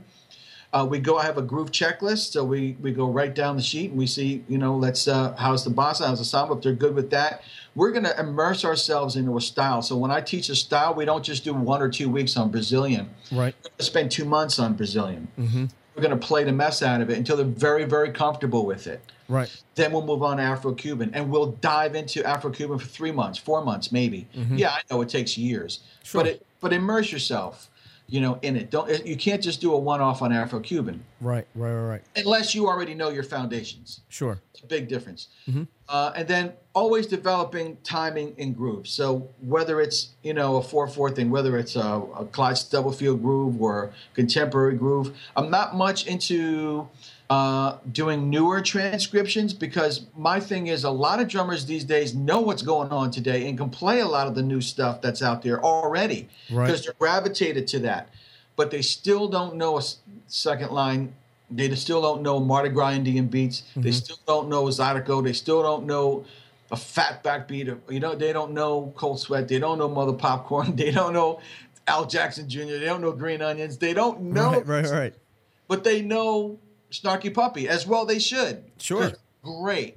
[0.72, 1.18] Uh, we go.
[1.18, 4.06] I have a groove checklist, so we we go right down the sheet and we
[4.06, 6.54] see, you know, let's uh, how's the bossa, how's the samba.
[6.54, 7.42] If they're good with that,
[7.74, 9.82] we're going to immerse ourselves into a style.
[9.82, 12.52] So when I teach a style, we don't just do one or two weeks on
[12.52, 13.10] Brazilian.
[13.32, 13.54] Right.
[13.80, 15.26] Spend two months on Brazilian.
[15.36, 15.66] Mm-hmm.
[16.00, 18.86] We're going to play the mess out of it until they're very very comfortable with
[18.86, 19.02] it.
[19.28, 19.54] Right.
[19.74, 23.12] Then we'll move on to Afro Cuban, and we'll dive into Afro Cuban for three
[23.12, 24.26] months, four months, maybe.
[24.34, 24.56] Mm-hmm.
[24.56, 26.22] Yeah, I know it takes years, Sure.
[26.22, 27.69] but it, but immerse yourself,
[28.10, 28.70] you know, in it.
[28.70, 31.46] Don't you can't just do a one off on Afro Cuban Right.
[31.54, 31.72] Right.
[31.72, 31.88] Right.
[31.90, 32.02] Right.
[32.16, 34.00] unless you already know your foundations.
[34.08, 34.40] Sure.
[34.52, 35.28] It's a big difference.
[35.88, 38.90] Uh, and then always developing timing and grooves.
[38.90, 43.22] So whether it's you know a four four thing, whether it's a, a Clyde Stubblefield
[43.22, 46.88] groove or contemporary groove, I'm not much into
[47.30, 52.40] uh, doing newer transcriptions because my thing is a lot of drummers these days know
[52.40, 55.40] what's going on today and can play a lot of the new stuff that's out
[55.42, 56.66] there already Right.
[56.66, 58.08] because they're gravitated to that,
[58.56, 59.82] but they still don't know a
[60.26, 61.14] second line
[61.52, 63.64] they still don't know Mardi Gras Indian beats.
[63.74, 65.24] They still don't know Zydeco.
[65.24, 66.24] They still don't know
[66.70, 67.66] a fat backbeat.
[67.66, 69.48] Or, you know, they don't know Cold Sweat.
[69.48, 70.76] They don't know Mother Popcorn.
[70.76, 71.40] They don't know
[71.88, 72.78] Al Jackson Jr.
[72.78, 73.78] They don't know Green Onions.
[73.78, 74.66] They don't know, Right.
[74.84, 74.86] Right.
[74.92, 75.14] Right.
[75.66, 78.04] but they know Snarky Puppy as well.
[78.04, 78.64] They should.
[78.78, 79.12] Sure.
[79.42, 79.96] Great.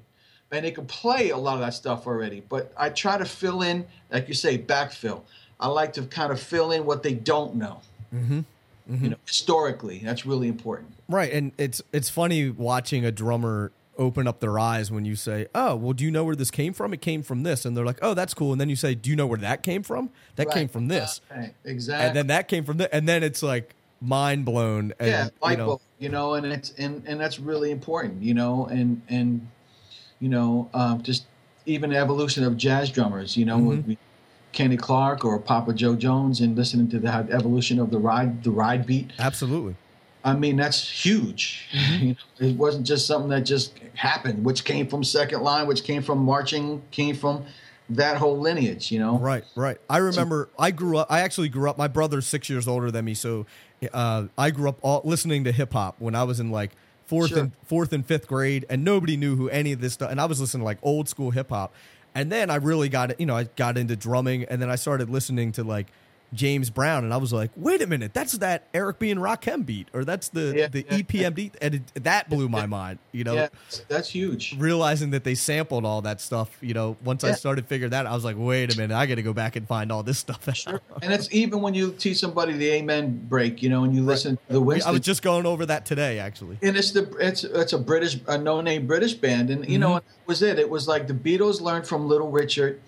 [0.52, 2.44] And they can play a lot of that stuff already.
[2.48, 5.24] But I try to fill in, like you say, backfill.
[5.60, 7.80] I like to kind of fill in what they don't know.
[8.14, 8.42] Mm-hmm.
[8.90, 10.94] You know, historically, that's really important.
[11.08, 15.48] Right, and it's it's funny watching a drummer open up their eyes when you say,
[15.56, 16.94] "Oh, well, do you know where this came from?
[16.94, 19.10] It came from this," and they're like, "Oh, that's cool." And then you say, "Do
[19.10, 20.10] you know where that came from?
[20.36, 21.54] That came from this." Right.
[21.64, 22.08] Exactly.
[22.08, 24.94] And then that came from this, and then it's like mind blown.
[25.00, 28.22] And, yeah, light you know, bulb, you know, and it's and and that's really important,
[28.22, 29.48] you know, and and
[30.20, 31.26] you know, um, just
[31.66, 33.88] even the evolution of jazz drummers, you know, Mm-hmm.
[33.90, 33.98] with
[34.52, 38.52] Kenny Clarke or Papa Joe Jones, and listening to the evolution of the ride, the
[38.52, 39.12] ride beat.
[39.20, 39.76] absolutely.
[40.26, 41.68] I mean, that's huge.
[41.74, 42.04] Mm-hmm.
[42.06, 45.84] You know, it wasn't just something that just happened, which came from second line, which
[45.84, 47.46] came from marching, came from
[47.90, 49.18] that whole lineage, you know.
[49.18, 49.78] Right, right.
[49.90, 51.08] I remember I grew up.
[51.12, 51.78] I actually grew up.
[51.78, 53.46] My brother's six years older than me, so
[53.92, 56.72] uh, I grew up all, listening to hip hop when I was in like
[57.06, 57.40] fourth Sure.
[57.40, 60.10] and fourth and fifth grade, and nobody knew who any of this stuff.
[60.12, 61.74] And I was listening to like old school hip hop,
[62.16, 65.10] and then I really got you know I got into drumming, and then I started
[65.10, 65.88] listening to like
[66.34, 69.66] James Brown, and I was like, wait a minute, that's that Eric B and Rakim
[69.66, 70.98] beat, or that's the Yeah, the yeah.
[71.00, 73.00] EPMD, and it, that blew my mind.
[73.12, 73.48] You know, Yeah,
[73.88, 74.56] that's huge.
[74.58, 78.12] realizing that they sampled all that stuff, you know, once I started figuring that, out,
[78.12, 80.18] I was like, wait a minute, I got to go back and find all this
[80.20, 80.48] stuff.
[80.68, 80.82] out.
[81.02, 84.38] And it's even when you teach somebody the Amen break, you know, and you listen
[84.50, 86.58] to the I was just going over that today, actually.
[86.62, 89.82] and it's the it's it's a British a no name British band, and you Mm-hmm.
[89.82, 90.58] know that was it.
[90.60, 92.82] It was like the Beatles learned from Little Richard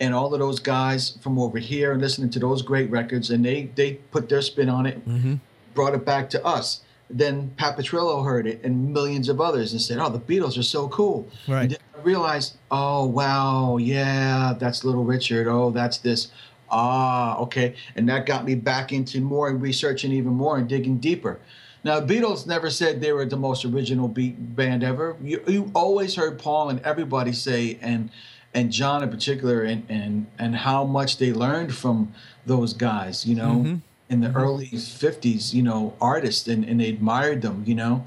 [0.00, 3.44] and all of those guys from over here and listening to those great records, and
[3.44, 5.34] they they put their spin on it, Mm-hmm.
[5.74, 6.80] brought it back to us.
[7.10, 10.62] Then Pat Petrillo heard it, and millions of others, and said, "Oh, the Beatles are
[10.62, 11.62] so cool." Right.
[11.62, 15.46] And then I realized, oh wow, yeah, that's Little Richard.
[15.46, 16.28] Oh, that's this.
[16.70, 17.74] Ah, okay.
[17.94, 21.38] And that got me back into more and researching even more and digging deeper.
[21.84, 25.16] Now, Beatles never said they were the most original beat band ever.
[25.22, 28.08] You, you always heard Paul and everybody say, and
[28.54, 32.14] and John in particular, and and and how much they learned from
[32.46, 33.26] those guys.
[33.26, 33.76] You know, mm-hmm.
[34.08, 34.36] in the mm-hmm.
[34.36, 37.64] early '50s, you know, artists, and and they admired them.
[37.66, 38.06] You know,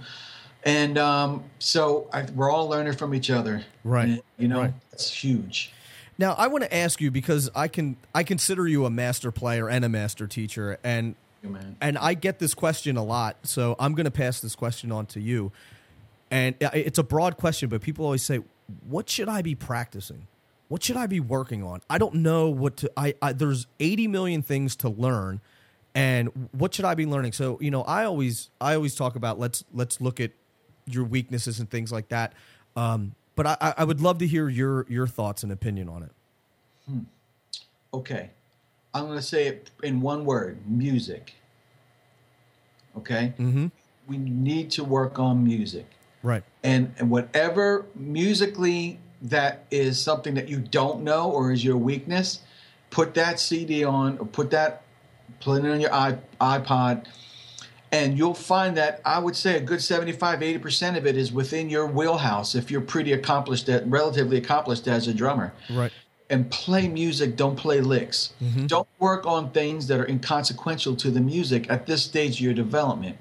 [0.63, 3.63] and um, so I, we're all learning from each other.
[3.83, 4.09] Right.
[4.09, 4.73] And, you know, Right.
[4.91, 5.71] it's huge.
[6.17, 9.69] Now, I want to ask you because I can I consider you a master player
[9.69, 11.15] and a master teacher, and
[11.79, 15.05] and I get this question a lot, so I'm going to pass this question on
[15.07, 15.51] to you.
[16.29, 18.41] And uh, it's a broad question, but people always say,
[18.89, 20.27] "What should I be practicing?
[20.67, 21.81] What should I be working on?
[21.89, 22.91] I don't know what to.
[22.97, 25.39] I, I there's 80 million things to learn,
[25.95, 27.31] and what should I be learning?
[27.31, 30.31] So you know, I always I always talk about let's let's look at
[30.85, 32.33] your weaknesses and things like that.
[32.75, 36.11] Um, but I, I- would love to hear your your thoughts and opinion on it.
[37.93, 38.31] Okay.
[38.93, 41.35] I'm going to say it in one word music.
[42.97, 43.33] Okay?
[43.37, 43.67] Mm-hmm.
[44.07, 45.85] We need to work on music.
[46.23, 46.43] Right.
[46.63, 52.39] And, and whatever musically that is something that you don't know or is your weakness,
[52.89, 54.83] put that CD on or put that,
[55.41, 57.05] put it on your iP- iPod,
[57.91, 61.69] and you'll find that I would say a good 75, 80% of it is within
[61.69, 65.91] your wheelhouse if you're pretty accomplished at, relatively accomplished as a drummer Right.
[66.29, 68.33] and play music, don't play licks.
[68.43, 68.67] Mm-hmm.
[68.67, 72.53] Don't work on things that are inconsequential to the music at this stage of your
[72.53, 73.17] development.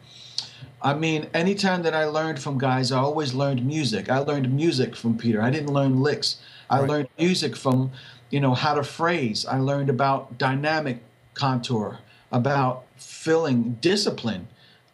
[0.82, 4.10] I mean, anytime that I learned from guys, I always learned music.
[4.10, 5.40] I learned music from Peter.
[5.42, 6.36] I didn't learn licks.
[6.68, 6.88] I Right.
[6.88, 7.92] learned music from,
[8.30, 9.46] you know, how to phrase.
[9.46, 11.02] I learned about dynamic
[11.34, 11.98] contour,
[12.30, 14.48] about filling, discipline,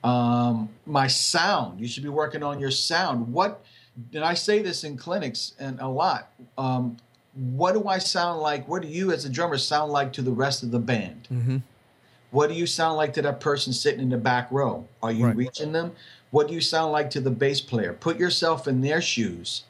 [0.05, 1.81] um, my sound.
[1.81, 3.33] You should be working on your sound.
[3.33, 3.65] What,
[4.13, 6.33] and I say this in clinics and a lot.
[6.59, 6.97] Um,
[7.35, 8.69] what do I sound like?
[8.69, 11.29] What do you, as a drummer, sound like to the rest of the band?
[11.33, 11.57] Mm-hmm.
[12.33, 14.87] What do you sound like to that person sitting in the back row?
[15.03, 15.37] Are you Right.
[15.37, 15.93] reaching them?
[16.31, 17.93] What do you sound like to the bass player?
[17.93, 19.63] Put yourself in their shoes.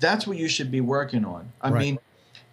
[0.00, 1.52] That's what you should be working on.
[1.62, 1.78] I Right.
[1.78, 1.98] mean,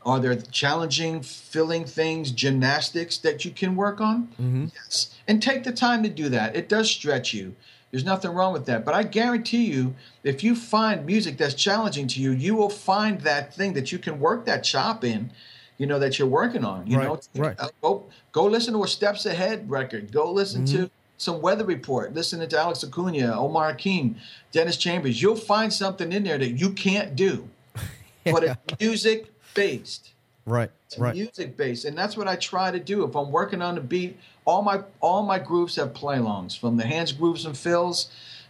[0.06, 4.28] are there challenging filling things, gymnastics that you can work on?
[4.40, 4.68] Mm-hmm.
[4.76, 5.10] Yes.
[5.28, 6.56] And take the time to do that.
[6.56, 7.56] It does stretch you.
[7.90, 8.86] There's nothing wrong with that.
[8.86, 13.22] But I guarantee you, if you find music that's challenging to you, you will find
[13.22, 15.32] that thing that you can work that chop in,
[15.80, 16.86] you know, that you're working on.
[16.86, 17.56] You Right, know, right.
[17.60, 20.12] Uh, go go listen to a Steps Ahead record.
[20.12, 20.84] Go listen Mm-hmm.
[20.84, 22.14] to some Weather Report.
[22.14, 24.16] Listen to Alex Acuna, Omar Hakim,
[24.52, 25.22] Dennis Chambers.
[25.22, 27.50] You'll find something in there that you can't do,
[28.26, 30.12] but it's music based.
[30.46, 30.70] Right.
[30.86, 31.14] It's Right.
[31.16, 33.04] music based, and that's what I try to do.
[33.04, 36.86] If I'm working on a beat, all my all my grooves have play-alongs, from the
[36.86, 38.10] hands grooves and fills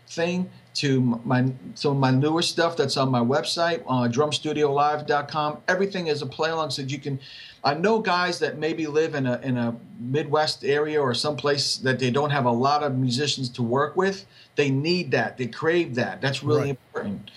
[0.09, 5.57] thing to my some of my newer stuff that's on my website, uh, drumstudiolive.com.
[5.67, 7.19] Everything is a play-along, so you can.
[7.63, 11.99] I know guys that maybe live in a in a Midwest area or someplace that
[11.99, 14.25] they don't have a lot of musicians to work with.
[14.55, 15.37] They need that.
[15.37, 16.21] They crave that.
[16.21, 16.69] That's really Right.
[16.69, 17.31] important.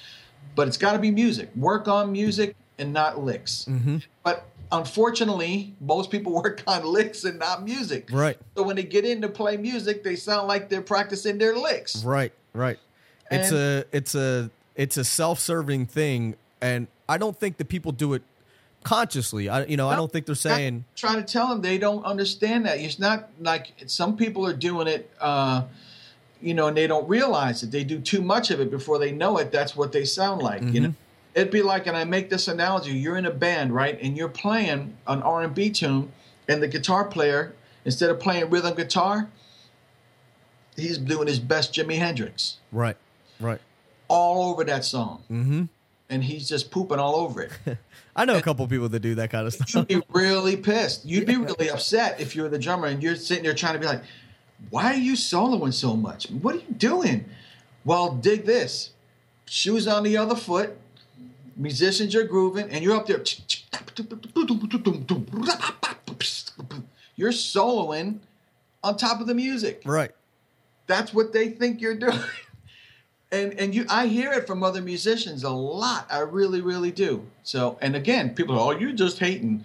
[0.54, 1.50] But it's got to be music.
[1.56, 3.66] Work on music and not licks.
[3.68, 3.98] Mm-hmm.
[4.22, 8.08] But unfortunately, most people work on licks and not music.
[8.12, 8.38] Right.
[8.56, 12.04] So when they get in to play music, they sound like they're practicing their licks.
[12.04, 12.78] Right, right.
[13.30, 17.92] It's And- a it's a it's a self-serving thing and I don't think that people
[17.92, 18.22] do it
[18.84, 19.48] consciously.
[19.48, 22.66] I you know, I don't think they're saying trying to tell them they don't understand
[22.66, 22.78] that.
[22.78, 25.62] It's not like some people are doing it, uh,
[26.40, 27.70] you know, and they don't realize it.
[27.70, 29.52] They do too much of it before they know it.
[29.52, 30.62] That's what they sound like.
[30.62, 30.94] You know,
[31.34, 34.28] it'd be like, and I make this analogy: you're in a band, right, and you're
[34.28, 36.10] playing an R and B tune,
[36.48, 39.28] and the guitar player, instead of playing rhythm guitar,
[40.76, 42.96] he's doing his best Jimi Hendrix right,
[43.40, 43.60] right.
[44.08, 45.68] all over that song, Mhm.
[46.10, 47.50] and he's just pooping all over it.
[48.16, 49.72] I know a couple people that do that kind of stuff.
[49.74, 51.04] You'd be really pissed.
[51.06, 53.86] You'd be really upset if you're the drummer and you're sitting there trying to be
[53.86, 54.02] like,
[54.70, 56.26] why are you soloing so much?
[56.30, 57.24] What are you doing?
[57.84, 58.90] Well, dig this.
[59.46, 60.76] Shoes on the other foot,
[61.56, 63.22] musicians are grooving, and you're up there.
[67.16, 68.18] You're soloing
[68.82, 69.82] on top of the music.
[69.84, 70.10] Right.
[70.86, 72.18] That's what they think you're doing.
[73.32, 76.06] And and you I hear it from other musicians a lot.
[76.10, 77.26] I really, really do.
[77.42, 79.64] So and again, people are, oh, you're just hating.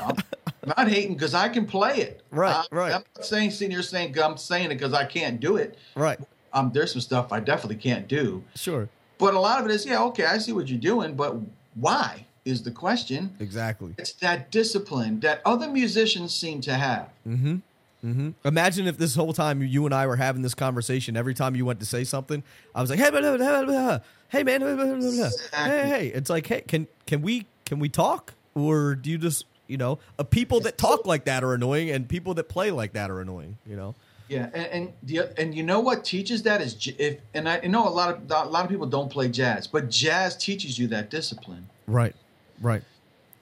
[0.00, 0.16] I'm
[0.66, 2.22] not hating because I can play it.
[2.32, 2.92] Right, I, right.
[2.92, 5.78] I'm not saying here saying I'm saying it because I can't do it.
[5.94, 6.18] Right.
[6.52, 8.42] Um, there's some stuff I definitely can't do.
[8.56, 8.88] Sure.
[9.18, 11.36] But a lot of it is, yeah, okay, I see what you're doing, but
[11.74, 13.34] why is the question.
[13.40, 13.94] Exactly.
[13.98, 17.08] It's that discipline that other musicians seem to have.
[17.26, 17.56] Mm-hmm.
[18.04, 18.30] Mm-hmm.
[18.44, 21.64] Imagine if this whole time you and I were having this conversation, every time you
[21.64, 22.42] went to say something,
[22.74, 23.98] I was like, "Hey, blah, blah, blah, blah.
[24.28, 25.30] hey, man, blah, blah, blah, blah.
[25.64, 29.46] hey, hey." It's like, hey, can can we can we talk, or do you just
[29.66, 32.92] you know, uh, people that talk like that are annoying, and people that play like
[32.92, 33.56] that are annoying.
[33.66, 33.94] You know.
[34.28, 37.60] Yeah, and and, the, and you know what teaches that is j- if and I
[37.60, 40.86] know a lot of a lot of people don't play jazz, but jazz teaches you
[40.88, 41.68] that discipline.
[41.86, 42.14] Right.
[42.60, 42.82] Right.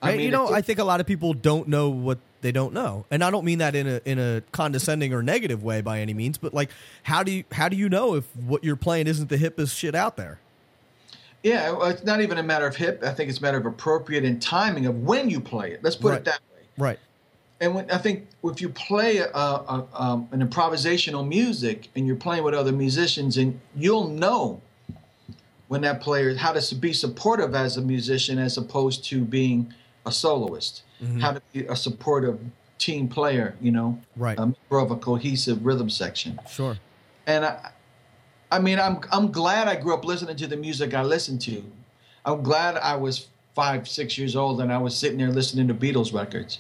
[0.01, 2.19] I I mean, you know, it- I think a lot of people don't know what
[2.43, 5.63] they don't know, and I don't mean that in a in a condescending or negative
[5.63, 6.37] way by any means.
[6.37, 6.71] But like,
[7.05, 9.95] how do you how do you know if what you're playing isn't the hippest shit
[9.95, 10.39] out there?
[11.43, 13.03] Yeah, well, it's not even a matter of hip.
[13.03, 15.83] I think it's a matter of appropriate and timing of when you play it.
[15.83, 16.19] Let's put Right.
[16.19, 16.63] it that way.
[16.79, 16.99] Right.
[17.61, 22.17] And when, I think if you play a, a, um, an improvisational music and you're
[22.17, 24.61] playing with other musicians, and you'll know
[25.69, 29.73] when that player how to be supportive as a musician as opposed to being
[30.05, 30.83] a soloist.
[31.03, 31.21] Mm-hmm.
[31.21, 32.39] How to be a supportive
[32.79, 33.57] team player.
[33.61, 34.39] You know, Right.
[34.39, 36.39] a member of a cohesive rhythm section.
[36.49, 36.79] Sure.
[37.27, 37.71] And I,
[38.51, 41.63] I mean, I'm I'm glad I grew up listening to the music I listened to.
[42.25, 45.75] I'm glad I was five, six years old and I was sitting there listening to
[45.75, 46.59] Beatles records.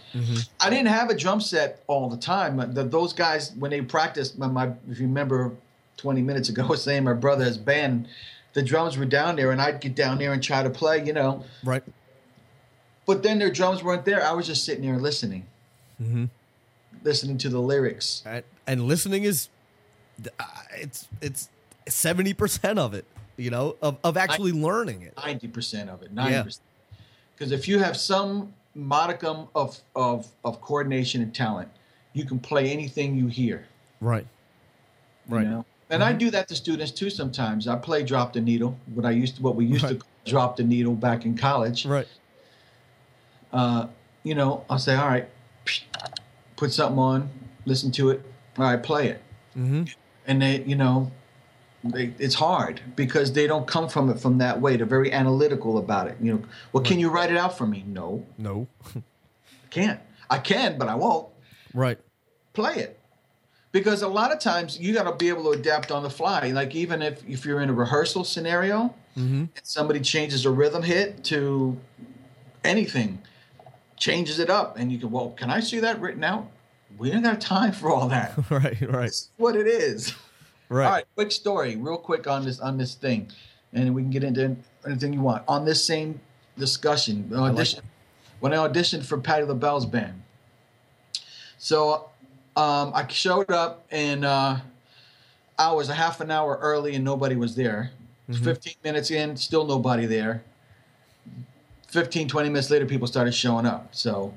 [0.61, 2.59] I didn't have a drum set all the time.
[2.74, 5.53] The, those guys, when they practiced, my, my if you remember,
[5.97, 8.09] 20 minutes ago, I was saying my brother has band
[8.53, 11.12] the drums were down there, and I'd get down there and try to play, you
[11.12, 11.45] know.
[11.64, 11.82] Right.
[13.07, 14.24] But then their drums weren't there.
[14.24, 15.46] I was just sitting there listening,
[16.00, 16.24] Mm-hmm.
[17.05, 18.22] listening to the lyrics.
[18.24, 19.48] And, and listening is,
[20.38, 20.44] uh,
[20.76, 21.48] it's it's
[21.88, 23.05] seventy percent of it.
[23.36, 25.14] You know, of of actually learning it.
[25.16, 26.12] Ninety percent of it.
[26.12, 26.62] Ninety percent.
[27.34, 31.68] Because if you have some modicum of, of of coordination and talent,
[32.12, 33.66] you can play anything you hear.
[34.00, 34.26] Right.
[35.28, 35.46] you Right.
[35.46, 35.64] know?
[35.90, 37.68] And I do that to students too sometimes.
[37.68, 39.90] I play drop the needle, what I used to what we used Right.
[39.90, 41.84] to call drop the needle back in college.
[41.84, 42.07] Right.
[43.53, 43.86] Uh,
[44.22, 45.28] you know, I'll say, all right,
[46.57, 47.30] put something on,
[47.66, 48.24] listen to it,
[48.59, 49.22] all right, play it.
[49.57, 49.84] Mm-hmm.
[50.26, 51.11] And they, you know,
[51.84, 54.76] they, it's hard because they don't come from it from that way.
[54.76, 56.16] They're very analytical about it.
[56.20, 56.42] You know,
[56.72, 57.84] well, can you write it out for me?
[57.86, 58.68] No, No.
[58.94, 60.00] I can't.
[60.30, 61.28] I can, but I won't.
[61.74, 61.98] right.
[62.53, 62.98] play it
[63.72, 66.48] because a lot of times you got to be able to adapt on the fly
[66.50, 69.40] like even if, if you're in a rehearsal scenario Mm-hmm.
[69.40, 71.76] and somebody changes a rhythm hit to
[72.64, 73.18] anything
[74.03, 74.76] changes it up.
[74.76, 76.48] And you can well can i see that written out?
[76.98, 78.32] We don't have time for all that.
[78.50, 78.80] Right.
[78.82, 79.14] Right.
[79.36, 80.14] What it is.
[80.68, 80.86] Right.
[80.86, 83.28] all right quick story real quick on this on this thing.
[83.74, 85.42] And we can get into anything you want.
[85.46, 86.18] On this same
[86.57, 87.82] discussion audition
[88.40, 90.22] when i auditioned for Patti LaBelle's band.
[91.59, 92.09] So
[92.57, 94.57] um, i showed up and uh,
[95.59, 97.90] i was a half an hour early and nobody was there.
[98.32, 100.42] 15 minutes in still nobody there
[101.93, 104.34] 15 20 minutes later people started showing up so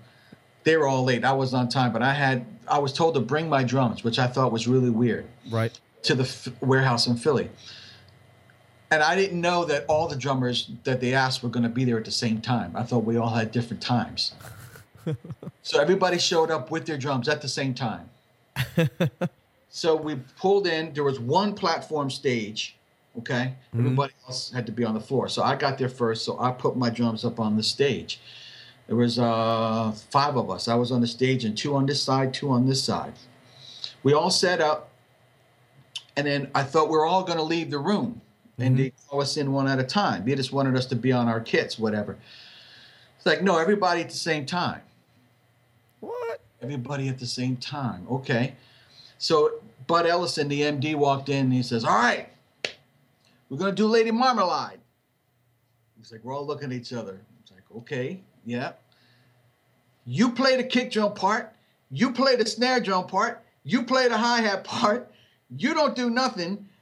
[0.66, 3.22] they were all late i was on time but i had i was told to
[3.22, 5.78] bring my drums which i thought was really weird Right.
[6.04, 7.50] to the f- warehouse in Philly.
[8.92, 11.86] And I didn't know that all the drummers that they asked were going to be
[11.86, 12.72] there at the same time.
[12.76, 14.34] I thought we all had different times.
[15.64, 18.10] so everybody showed up with their drums at the same time.
[19.70, 20.94] so we pulled in.
[20.94, 22.76] There was one platform stage.
[23.20, 25.30] Okay, everybody else had to be on the floor.
[25.30, 26.26] So I got there first.
[26.26, 28.20] So I put my drums up on the stage.
[28.88, 30.68] There was uh, five of us.
[30.68, 33.14] I was on the stage, and two on this side, two on this side.
[34.04, 34.92] We all set up
[36.16, 38.22] and then I thought we are all going to leave the room,
[38.58, 40.26] and they call us in one at a time.
[40.26, 42.18] They just wanted us to be on our kits, whatever.
[43.18, 44.82] It's like no, everybody at the same time.
[46.00, 46.42] What?
[46.62, 48.08] Everybody at the same time.
[48.10, 48.56] Okay.
[49.18, 52.30] So Bud Ellison, the MD, walked in and he says, "All right,
[53.50, 54.80] we're going to do Lady Marmalade."
[55.98, 58.74] He's like, "We're all looking at each other." It's like, "Okay, yeah."
[60.06, 61.54] You play the kick drum part.
[61.90, 63.44] You play the snare drum part.
[63.64, 65.12] You play the hi hat part.
[65.56, 66.70] You don't do nothing.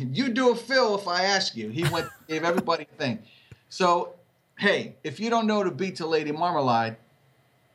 [0.00, 1.68] You do a fill if I ask you.
[1.68, 3.20] He went gave everybody a thing.
[3.68, 4.14] So,
[4.58, 6.96] hey, if you don't know the beat to Lady Marmalade,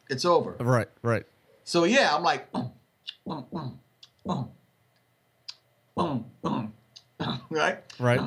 [0.10, 0.58] it's over.
[0.60, 0.90] Right.
[1.02, 1.24] Right.
[1.64, 2.72] So yeah, I'm like, um,
[3.26, 3.80] um, um,
[4.28, 4.50] um,
[5.98, 6.74] um, um, um,
[7.50, 7.80] right?
[8.00, 8.20] Right.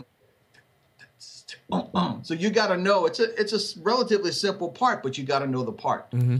[1.70, 2.20] Um.
[2.22, 5.41] So you got to know it's a it's a relatively simple part, but you got
[5.41, 6.11] to know the part.
[6.11, 6.39] Mm-hmm.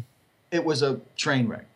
[0.51, 1.67] It was a train wreck,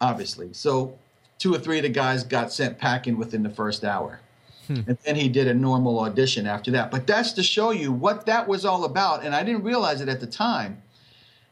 [0.00, 0.52] obviously.
[0.52, 0.98] So
[1.38, 4.20] two or three of the guys got sent packing within the first hour.
[4.68, 6.90] And then he did a normal audition after that.
[6.90, 9.22] But that's to show you what that was all about.
[9.24, 10.82] And I didn't realize it at the time.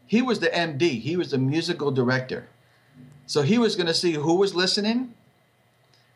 [0.07, 2.49] He was the MD, he was the musical director.
[3.27, 5.15] So he was going to see who was listening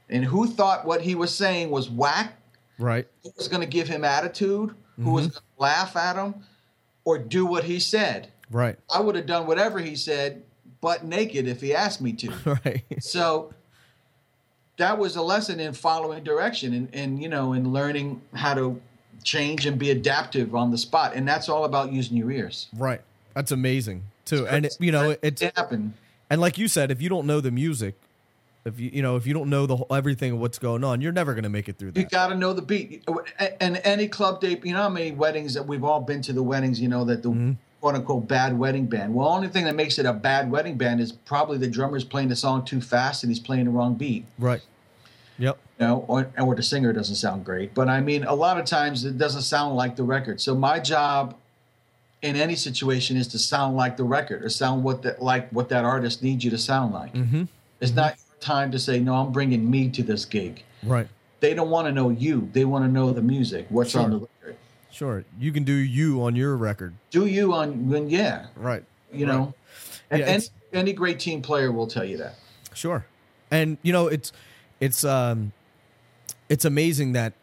[0.09, 2.39] and who thought what he was saying was whack,
[2.79, 3.07] Right.
[3.23, 5.33] who was going to give him attitude, who was mm-hmm.
[5.33, 6.35] going to laugh at him,
[7.05, 8.29] or do what he said.
[8.51, 8.79] Right.
[8.95, 10.43] I would have done whatever he said,
[10.81, 12.33] butt naked, if he asked me to.
[12.65, 12.85] Right.
[13.01, 13.53] So
[14.77, 18.81] that was a lesson in following direction and, and you know, in learning how to
[19.25, 21.15] change and be adaptive on the spot.
[21.15, 22.69] And that's all about using your ears.
[22.77, 23.01] Right.
[23.35, 24.47] That's amazing too.
[24.47, 25.95] And it, you know, it's It happened.
[26.31, 27.95] and like you said, if you don't know the music,
[28.67, 31.01] if you you know if you don't know the whole, everything of what's going on,
[31.01, 32.11] you're never going to make it through You that.
[32.11, 33.09] got to know the beat.
[33.61, 36.43] And any club day, you know how many weddings that we've all been to the
[36.43, 39.15] weddings, you know, that the quote unquote bad wedding band.
[39.15, 42.29] Well, only thing that makes it a bad wedding band is probably the drummer's playing
[42.29, 44.27] the song too fast and he's playing the wrong beat.
[44.39, 44.61] Right.
[45.39, 45.59] Yep.
[45.79, 47.75] you know, or, or the singer doesn't sound great.
[47.75, 50.41] But I mean, a lot of times it doesn't sound like the record.
[50.41, 51.37] So my job
[52.23, 55.69] in any situation is to sound like the record or sound what that like what
[55.69, 57.13] that artist needs you to sound like.
[57.13, 57.45] Mm-hmm.
[57.81, 60.63] It's not your time to say, no, I'm bringing me to this gig.
[60.83, 61.09] Right.
[61.41, 62.49] They don't want to know you.
[62.53, 64.57] They want to know the music, what's on the record.
[64.91, 65.25] Sure.
[65.39, 66.95] You can do you on your record.
[67.11, 68.85] Do you on when yeah, Right.
[69.13, 69.53] you know.
[70.11, 72.37] And Yeah, any, any great team player will tell you that.
[72.73, 73.05] Sure.
[73.51, 74.33] And you know, it's
[74.81, 75.53] it's um
[76.49, 77.35] it's amazing that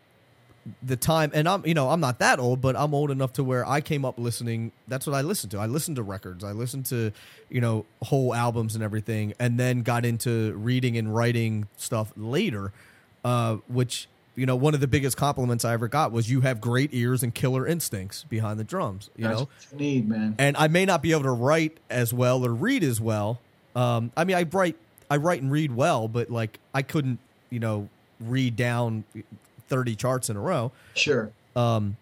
[0.81, 3.43] the time and I'm you know, I'm not that old, but I'm old enough to
[3.43, 5.59] where I came up listening that's what I listened to.
[5.59, 6.43] I listened to records.
[6.43, 7.11] I listened to,
[7.49, 12.71] you know, whole albums and everything and then got into reading and writing stuff later
[13.25, 16.59] uh which you know, one of the biggest compliments I ever got was you have
[16.59, 19.09] great ears and killer instincts behind the drums.
[19.15, 20.35] You That's know, what you need, man.
[20.39, 23.39] and I may not be able to write as well or read as well.
[23.75, 24.75] Um, I mean, I write,
[25.09, 27.19] I write and read well, but like I couldn't,
[27.51, 27.89] you know,
[28.19, 29.03] read down
[29.73, 30.71] thirty charts in a row.
[30.93, 31.31] Sure.
[31.55, 31.97] Um,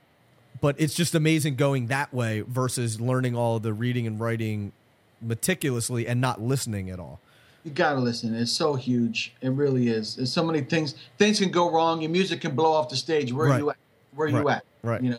[0.59, 4.74] but it's just amazing going that way versus learning all of the reading and writing
[5.22, 7.19] meticulously and not listening at all.
[7.63, 8.36] You gotta listen.
[8.36, 9.34] It's so huge.
[9.41, 10.15] It really is.
[10.15, 10.95] There's so many things.
[11.17, 12.01] Things can go wrong.
[12.01, 13.32] Your music can blow off the stage.
[13.32, 13.59] Where Right.
[13.59, 13.78] you at?
[14.15, 14.65] Where are you at?
[14.84, 15.01] Right.
[15.01, 15.17] You know.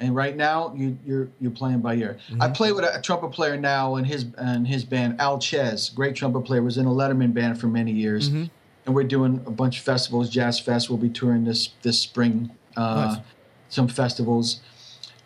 [0.00, 2.18] And right now, you, you're you're playing by ear.
[2.30, 2.42] Mm-hmm.
[2.42, 5.90] I play with a, a trumpet player now, and his and his band Al Chez,
[5.94, 8.44] great trumpet player, was in a Letterman band for many years, Mm-hmm.
[8.88, 10.30] And we're doing a bunch of festivals.
[10.30, 10.88] Jazz Fest.
[10.88, 12.50] We'll be touring this this spring.
[12.74, 13.24] Uh, Nice.
[13.70, 14.60] Some festivals,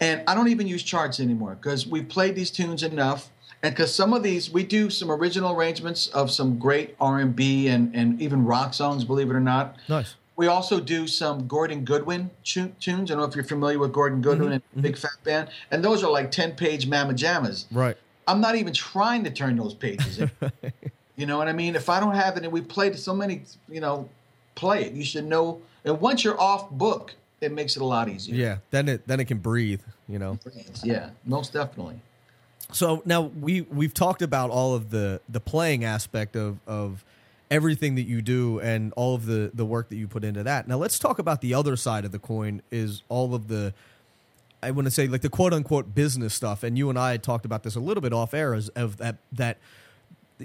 [0.00, 3.30] and I don't even use charts anymore because we've played these tunes enough.
[3.62, 7.36] And because some of these, we do some original arrangements of some great R and
[7.36, 9.04] B and and even rock songs.
[9.04, 10.16] Believe it or not, Nice.
[10.34, 13.12] we also do some Gordon Goodwin tu- tunes.
[13.12, 16.02] I don't know if you're familiar with Gordon Goodwin and Big Phat Band, and those
[16.02, 17.66] are like ten page mamma jammas.
[17.70, 17.96] Right.
[18.26, 20.18] I'm not even trying to turn those pages.
[21.22, 21.76] you know what I mean?
[21.76, 24.08] If I don't have it, and we played so many, you know,
[24.56, 24.92] play it.
[24.92, 25.60] You should know.
[25.84, 28.34] And once you're off book, it makes it a lot easier.
[28.34, 28.56] Yeah.
[28.72, 29.82] Then it then it can breathe.
[30.08, 30.40] You know.
[30.82, 32.00] Yeah, most definitely.
[32.72, 37.04] So now we we've talked about all of the the playing aspect of of
[37.52, 40.66] everything that you do and all of the the work that you put into that.
[40.66, 43.72] Now let's talk about the other side of the coin is all of the
[44.60, 46.64] I want to say like the quote unquote business stuff.
[46.64, 48.96] And you and I had talked about this a little bit off air as, of
[48.96, 49.58] that that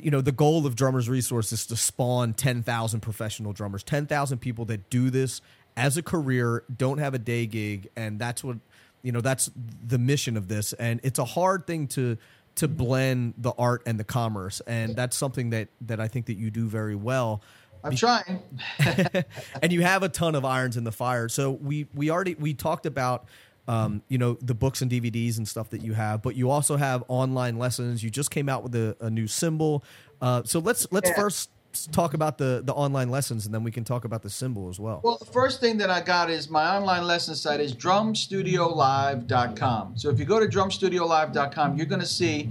[0.03, 4.65] you know the goal of drummers resource is to spawn 10,000 professional drummers 10,000 people
[4.65, 5.41] that do this
[5.75, 8.57] as a career don't have a day gig and that's what
[9.03, 9.49] you know that's
[9.85, 12.17] the mission of this and it's a hard thing to
[12.55, 16.37] to blend the art and the commerce and that's something that that I think that
[16.37, 17.41] you do very well
[17.83, 18.41] I'm trying.
[19.61, 21.29] and you have a ton of irons in the fire.
[21.29, 23.27] So we we already we talked about
[23.67, 26.75] um, you know the books and DVDs and stuff that you have, but you also
[26.77, 28.03] have online lessons.
[28.03, 29.83] You just came out with a, a new cymbal.
[30.21, 31.15] Uh, so let's let's Yeah.
[31.15, 31.49] first
[31.91, 34.79] talk about the the online lessons, and then we can talk about the cymbal as
[34.79, 35.01] well.
[35.03, 39.97] Well, the first thing that I got is my online lesson site is drumstudiolive.com.
[39.97, 42.49] So if you go to drumstudiolive.com, you're going to see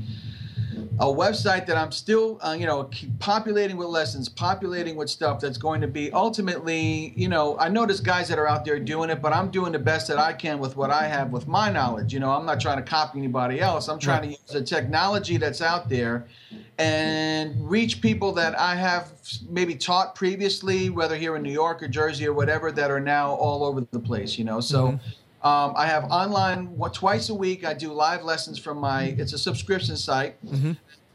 [0.99, 5.41] a website that I'm still, uh, you know, keep populating with lessons, populating with stuff
[5.41, 8.79] that's going to be ultimately, you know, I know there's guys that are out there
[8.79, 11.47] doing it, but I'm doing the best that I can with what I have with
[11.47, 12.13] my knowledge.
[12.13, 13.89] You know, I'm not trying to copy anybody else.
[13.89, 16.27] I'm trying to use the technology that's out there
[16.79, 19.13] and reach people that I have
[19.49, 23.31] maybe taught previously, whether here in New York or Jersey or whatever, that are now
[23.31, 24.61] all over the place, you know.
[24.61, 24.99] So
[25.47, 27.65] um, I have online what, twice a week.
[27.65, 29.15] I do live lessons from my.
[29.17, 30.35] It's a subscription site,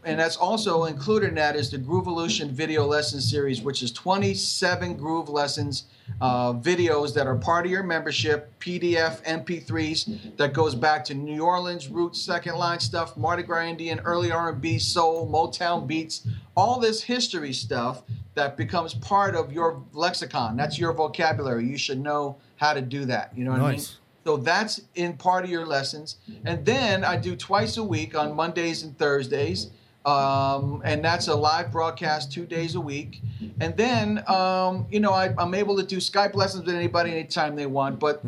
[0.05, 4.95] and that's also included in that is the Groovevolution video lesson series, which is 27
[4.95, 5.84] groove lessons,
[6.21, 11.43] uh, videos that are part of your membership, PDF, MP3s that goes back to New
[11.43, 16.25] Orleans roots, second line stuff, Mardi Gras Indian, early R&B, soul, Motown beats,
[16.55, 18.03] all this history stuff
[18.36, 20.55] that becomes part of your lexicon.
[20.55, 21.65] That's your vocabulary.
[21.67, 23.34] You should know how to do that.
[23.36, 23.82] You know what I mean?
[24.24, 26.17] So that's in part of your lessons.
[26.45, 29.72] And then I do twice a week on Mondays and Thursdays.
[30.03, 33.22] Um, and that's a live broadcast two days a week.
[33.59, 37.55] And then, um, you know, I, I'm able to do Skype lessons with anybody anytime
[37.55, 38.24] they want, but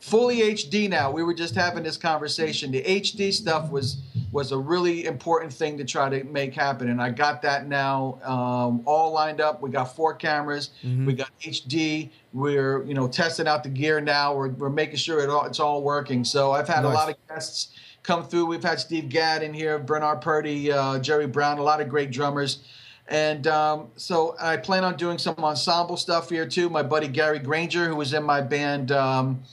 [0.00, 1.10] fully HD now.
[1.10, 2.70] We were just having this conversation.
[2.72, 3.98] The HD stuff was
[4.34, 8.18] was a really important thing to try to make happen, and I got that now
[8.24, 9.62] um, all lined up.
[9.62, 10.70] We got four cameras.
[11.06, 12.10] We got HD.
[12.32, 14.34] We're you know testing out the gear now.
[14.34, 16.24] We're, we're making sure it all, it's all working.
[16.24, 18.46] So I've had a lot of guests come through.
[18.46, 22.10] We've had Steve Gadd in here, Bernard Purdie, uh, Jerry Brown, a lot of great
[22.10, 22.58] drummers.
[23.06, 26.68] And um, so I plan on doing some ensemble stuff here too.
[26.68, 29.44] My buddy Gary Granger, who was in my band um,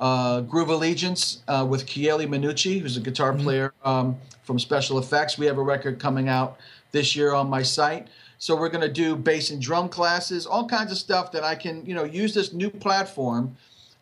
[0.00, 5.38] uh, Groove Allegiance uh, with Chieli Minucci, who's a guitar player um, from Special Effects.
[5.38, 6.58] We have a record coming out
[6.92, 8.06] this year on my site.
[8.38, 11.56] So we're going to do bass and drum classes, all kinds of stuff that I
[11.56, 13.56] can, you know, use this new platform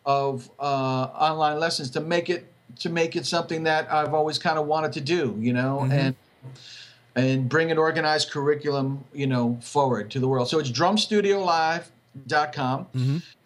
[0.05, 2.45] of uh, online lessons to make it
[2.79, 6.15] to make it something that I've always kind of wanted to do, you know, and
[7.15, 10.49] and bring an organized curriculum, you know, forward to the world.
[10.49, 12.87] So it's drumstudiolive.com.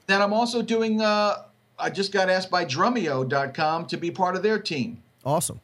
[0.08, 1.00] Then I'm also doing.
[1.02, 1.44] Uh,
[1.82, 5.02] I just got asked by Drumeo.com to be part of their team.
[5.26, 5.60] Awesome.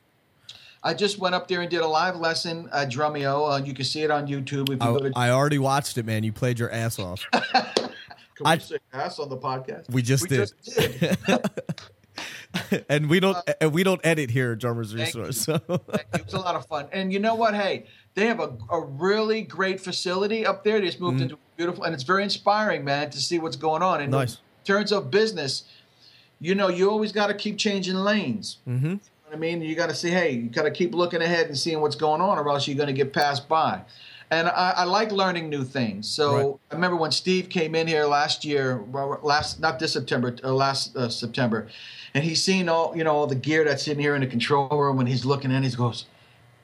[0.84, 3.60] I just went up there and did a live lesson at Drumeo.
[3.60, 5.12] Uh, you can see it on YouTube if you go to.
[5.16, 6.24] I, I already watched it, man.
[6.24, 7.26] You played your ass off.
[7.34, 9.90] Can we I- say ass on the podcast?
[9.90, 10.52] We just did.
[10.64, 11.18] did.
[12.90, 14.94] and we don't and we don't edit here at Drummers.
[14.96, 15.38] Resource.
[15.42, 16.88] So it was a lot of fun.
[16.92, 17.56] And you know what?
[17.56, 20.80] Hey, they have a, a really great facility up there.
[20.80, 24.02] They just moved into beautiful, and it's very inspiring, man, to see what's going on.
[24.02, 24.20] And Mm-hmm.
[24.22, 24.38] Nice.
[24.64, 25.64] terms of business,
[26.40, 28.58] you know, you always got to keep changing lanes.
[28.68, 28.86] Mm-hmm.
[28.86, 31.22] You know what I mean, you got to say, hey, you got to keep looking
[31.22, 33.82] ahead and seeing what's going on, or else you're going to get passed by.
[34.30, 36.08] And I, I like learning new things.
[36.08, 36.56] So Right.
[36.72, 38.84] I remember when Steve came in here last year,
[39.24, 41.68] last not this September, uh, last uh, September,
[42.14, 44.68] and he's seen all you know all the gear that's in here in the control
[44.70, 46.06] room, and he's looking and he goes,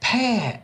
[0.02, 0.62] Pat,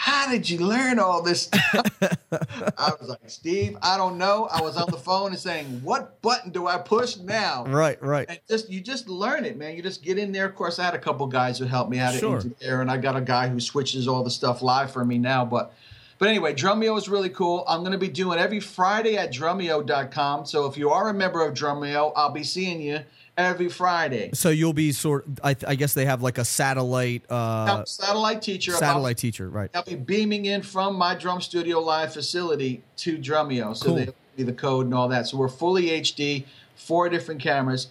[0.00, 1.90] how did you learn all this stuff?
[2.78, 4.46] I was like, Steve, I don't know.
[4.48, 7.64] I was on the phone and saying, what button do I push now?
[7.66, 8.24] Right, right.
[8.28, 9.74] And just you just learn it, man.
[9.74, 10.46] You just get in there.
[10.46, 12.40] Of course, I had a couple guys who helped me out Sure.
[12.60, 15.44] there, and I got a guy who switches all the stuff live for me now.
[15.44, 15.72] But
[16.20, 17.64] but anyway, Drumeo is really cool.
[17.66, 20.46] I'm going to be doing every Friday at Drumeo.com.
[20.46, 23.00] So if you are a member of Drumeo, I'll be seeing you
[23.38, 24.30] every Friday.
[24.34, 25.24] So you'll be sort.
[25.42, 27.22] I, I guess they have like a satellite.
[27.30, 28.72] Uh, satellite teacher.
[28.72, 29.70] Satellite teacher, right?
[29.74, 33.74] I'll be beaming in from my drum studio live facility to Drumeo.
[33.74, 33.94] So Cool.
[33.94, 35.28] they'll be the code and all that.
[35.28, 37.88] So we're fully HD, four different cameras.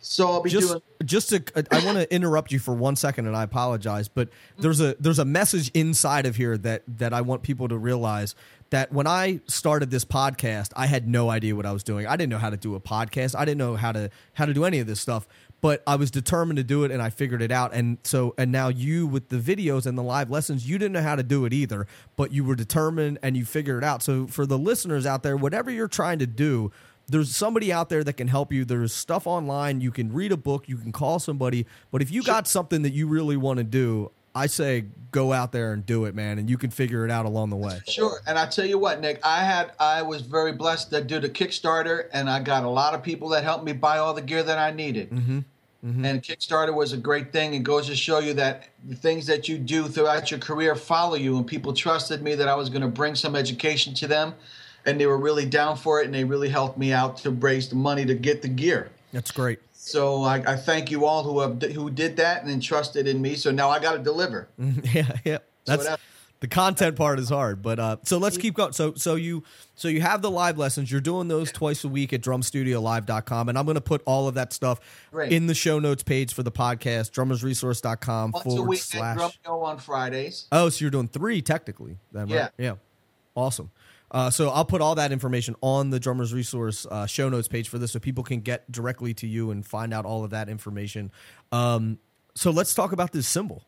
[0.00, 3.26] So I'll be just doing just to I want to interrupt you for one second
[3.26, 7.22] and I apologize but there's a there's a message inside of here that that I
[7.22, 8.36] want people to realize
[8.70, 12.06] that when I started this podcast I had no idea what I was doing.
[12.06, 13.34] I didn't know how to do a podcast.
[13.38, 15.26] I didn't know how to how to do any of this stuff.
[15.62, 17.72] But I was determined to do it and I figured it out.
[17.72, 21.02] And so and now you with the videos and the live lessons, you didn't know
[21.02, 21.86] how to do it either,
[22.16, 24.02] but you were determined and you figured it out.
[24.02, 26.70] So for the listeners out there, whatever you're trying to do,
[27.08, 28.64] there's somebody out there that can help you.
[28.64, 29.80] There's stuff online.
[29.80, 30.68] You can read a book.
[30.68, 31.66] You can call somebody.
[31.90, 35.50] But if you got something that you really want to do, I say go out
[35.50, 37.80] there and do it, man, and you can figure it out along the way.
[37.88, 41.18] Sure, and I tell you what, Nick, I had I was very blessed to do
[41.18, 44.20] the Kickstarter, and I got a lot of people that helped me buy all the
[44.20, 45.10] gear that I needed.
[45.10, 46.04] Mm-hmm.
[46.04, 47.54] And Kickstarter was a great thing.
[47.54, 51.14] It goes to show you that the things that you do throughout your career follow
[51.14, 54.34] you, and people trusted me that I was going to bring some education to them,
[54.84, 57.68] and they were really down for it, and they really helped me out to raise
[57.68, 58.90] the money to get the gear.
[59.12, 59.60] That's great.
[59.86, 63.36] So I, I thank you all who have who did that and entrusted in me.
[63.36, 64.48] So now I got to deliver.
[64.58, 65.38] yeah, yeah.
[65.64, 66.00] That's that-
[66.40, 68.72] the content part is hard, but uh, so let's keep going.
[68.72, 70.90] So so you so you have the live lessons.
[70.90, 74.34] You're doing those twice a week at drumstudiolive.com, and I'm going to put all of
[74.34, 74.80] that stuff
[75.12, 75.32] Great.
[75.32, 79.18] in the show notes page for the podcast, drummersresource.com Once a week slash.
[79.18, 80.46] at Drumeo on Fridays.
[80.52, 81.96] Oh, so you're doing three technically.
[82.12, 82.30] Then, right?
[82.30, 82.48] Yeah.
[82.58, 82.74] Yeah.
[83.34, 83.70] Awesome.
[84.10, 87.68] Uh, so I'll put all that information on the Drummers Resource uh, show notes page
[87.68, 90.48] for this, so people can get directly to you and find out all of that
[90.48, 91.10] information.
[91.52, 91.98] Um,
[92.34, 93.64] so let's talk about this cymbal.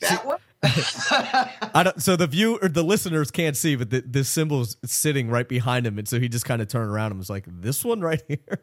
[0.00, 0.38] That one?
[0.62, 2.02] I don't.
[2.02, 5.86] So the view or the listeners can't see, but the, this is sitting right behind
[5.86, 8.22] him, and so he just kind of turned around and was like, "This one right
[8.28, 8.60] here."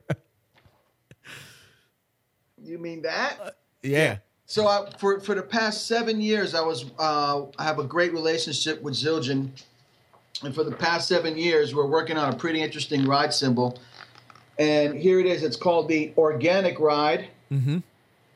[2.61, 3.57] You mean that?
[3.81, 4.17] yeah.
[4.45, 8.11] So I, for for the past seven years, I was uh, I have a great
[8.13, 9.49] relationship with Zildjian,
[10.43, 13.79] and for the past seven years, we're working on a pretty interesting ride cymbal.
[14.59, 15.41] And here it is.
[15.43, 17.77] It's called the Organic Ride, Mm-hmm.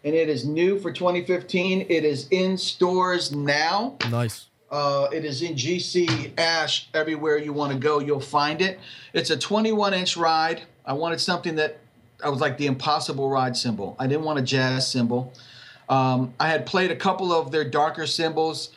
[0.03, 1.81] and it is new for 2015.
[1.89, 3.95] It is in stores now.
[4.09, 4.45] Nice.
[4.69, 7.99] Uh, it is in GC Ash everywhere you want to go.
[7.99, 8.79] You'll find it.
[9.13, 10.63] It's a 21 inch ride.
[10.85, 11.79] I wanted something that
[12.23, 13.95] I was like the impossible ride cymbal.
[13.99, 15.33] I didn't want a jazz cymbal.
[15.89, 18.69] Um, I had played a couple of their darker cymbals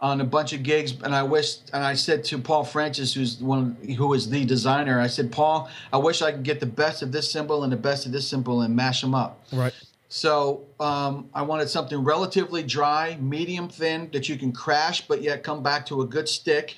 [0.00, 3.38] on a bunch of gigs, and I wished, and I said to Paul Francis, who's
[3.38, 7.02] one, who is the designer, I said, Paul, I wish I could get the best
[7.02, 9.42] of this cymbal and the best of this cymbal and mash them up.
[9.52, 9.74] Right.
[10.08, 15.42] So um, I wanted something relatively dry, medium thin that you can crash, but yet
[15.42, 16.76] come back to a good stick,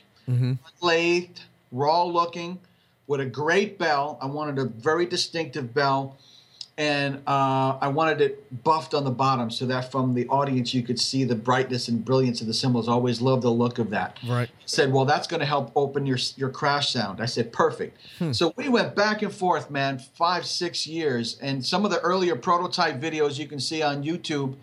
[0.81, 2.59] lathed, raw looking,
[3.07, 4.19] with a great bell.
[4.23, 6.17] I wanted a very distinctive bell,
[6.81, 10.83] and uh, I wanted it buffed on the bottom so that from the audience you
[10.83, 12.89] could see the brightness and brilliance of the cymbals.
[12.89, 14.49] I always loved the look of that Right.
[14.65, 17.99] said, "Well, that's going to help open your your crash sound." I said, "Perfect."
[18.33, 22.35] So we went back and forth, man, five six years, and some of the earlier
[22.35, 24.55] prototype videos you can see on YouTube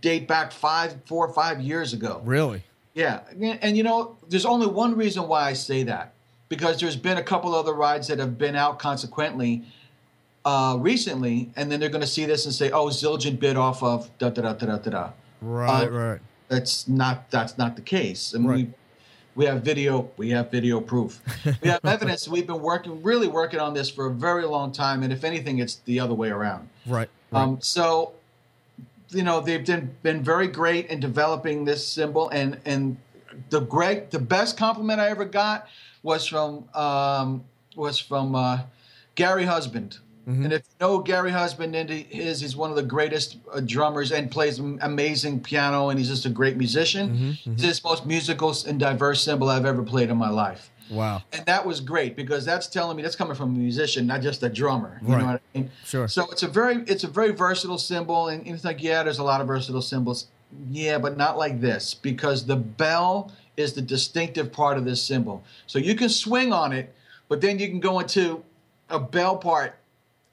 [0.00, 2.20] date back five, four or five years ago.
[2.24, 2.64] Really.
[2.94, 6.14] Yeah, and, and you know, there's only one reason why I say that
[6.48, 9.62] because there's been a couple other rides that have been out consequently
[10.44, 13.82] uh, recently, and then they're going to see this and say, "Oh, Zildjian bit off
[13.82, 15.10] of da da da da da da." da."
[15.40, 15.84] Right.
[15.84, 16.20] Uh, right.
[16.48, 18.34] That's not that's not the case.
[18.34, 18.56] I mean, Right.
[19.36, 21.20] we, we have video we have video proof.
[21.62, 22.26] we have evidence.
[22.28, 25.58] We've been working really working on this for a very long time, and if anything,
[25.58, 26.68] it's the other way around.
[26.86, 27.08] Right.
[27.30, 27.42] right.
[27.42, 28.12] Um, so,
[29.10, 32.96] you know, they've been been very great in developing this cymbal, and and
[33.50, 35.68] the great the best compliment I ever got
[36.02, 37.44] was from um,
[37.76, 38.62] was from uh,
[39.14, 39.98] Gary Husband.
[40.28, 40.44] Mm-hmm.
[40.44, 43.60] And if you know Gary Husband and he is, he's one of the greatest uh,
[43.60, 47.08] drummers and plays amazing piano, and he's just a great musician.
[47.10, 47.52] Mm-hmm, mm-hmm.
[47.56, 50.70] He's the most musical and diverse cymbal I've ever played in my life.
[50.90, 51.22] Wow.
[51.32, 54.42] And that was great because that's telling me that's coming from a musician, not just
[54.42, 54.98] a drummer.
[55.02, 55.20] You Right.
[55.20, 55.70] know what I mean?
[55.84, 56.08] Sure.
[56.08, 59.24] So it's a very it's a very versatile cymbal, and it's like yeah, there's a
[59.24, 60.26] lot of versatile cymbals.
[60.70, 65.44] Yeah, but not like this because the bell is the distinctive part of this cymbal.
[65.66, 66.92] So you can swing on it,
[67.28, 68.42] but then you can go into
[68.88, 69.76] a bell part,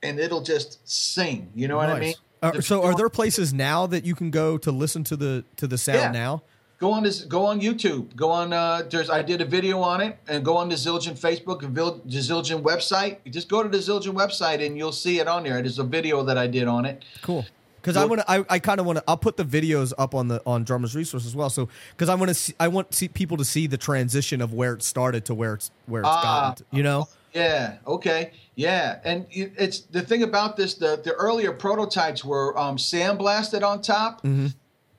[0.03, 1.49] and it'll just sing.
[1.55, 2.15] You know what I mean?
[2.41, 5.67] Uh, so, are there places now that you can go to listen to the to
[5.67, 6.11] the sound Yeah.
[6.11, 6.43] now?
[6.79, 7.21] Go on this.
[7.23, 8.15] Go on YouTube.
[8.15, 8.53] Go on.
[8.53, 9.09] Uh, there's.
[9.09, 12.19] I did a video on it, and go on the Zildjian Facebook and Vil- the
[12.19, 13.17] Zildjian website.
[13.25, 15.59] You just go to the Zildjian website, and you'll see it on there.
[15.63, 17.03] There's a video that I did on it.
[17.23, 17.43] Cool.
[17.81, 19.03] Because I want to, I, I kind of want to.
[19.07, 21.49] I'll put the videos up on the on Drummers Resource as well.
[21.49, 24.53] So because I want to, see, I want see people to see the transition of
[24.53, 26.21] where it started to where it's where it's Ah.
[26.51, 26.65] gotten.
[26.69, 27.07] To, you know.
[27.37, 27.77] Yeah.
[27.85, 28.31] Okay.
[28.55, 28.99] Yeah.
[29.03, 30.73] And it's the thing about this.
[30.73, 34.25] The the earlier prototypes were um, sandblasted on top,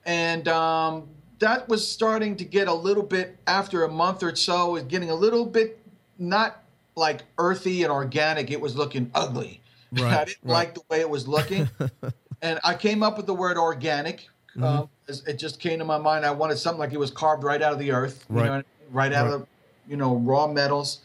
[0.07, 1.09] and um,
[1.41, 4.71] that was starting to get a little bit after a month or so.
[4.73, 5.79] Was getting a little bit
[6.19, 6.63] not
[6.95, 8.51] like earthy and organic.
[8.51, 9.61] It was looking ugly.
[9.91, 10.53] Right, I didn't right.
[10.53, 11.67] like the way it was looking,
[12.43, 14.29] and I came up with the word organic.
[14.63, 14.91] Um,
[15.27, 16.27] it just came to my mind.
[16.27, 18.47] I wanted something like it was carved right out of the earth, you Right.
[18.49, 19.35] know, right out Right.
[19.37, 19.47] of
[19.89, 20.99] you know raw metals.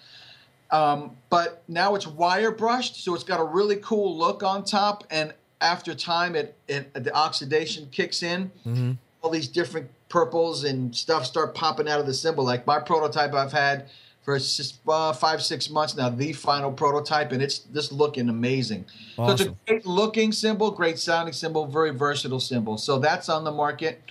[0.73, 5.03] Um, but now it's wire brushed, so it's got a really cool look on top.
[5.11, 8.51] And after time, it, it the oxidation kicks in.
[8.65, 8.93] Mm-hmm.
[9.21, 12.43] All these different purples and stuff start popping out of the cymbal.
[12.43, 13.87] Like my prototype, I've had
[14.23, 14.39] for
[14.87, 16.09] uh, five six months now.
[16.09, 18.85] The final prototype, and it's just looking amazing.
[19.15, 22.79] So it's a great looking cymbal, great sounding cymbal, very versatile cymbal.
[22.79, 24.01] So that's on the market.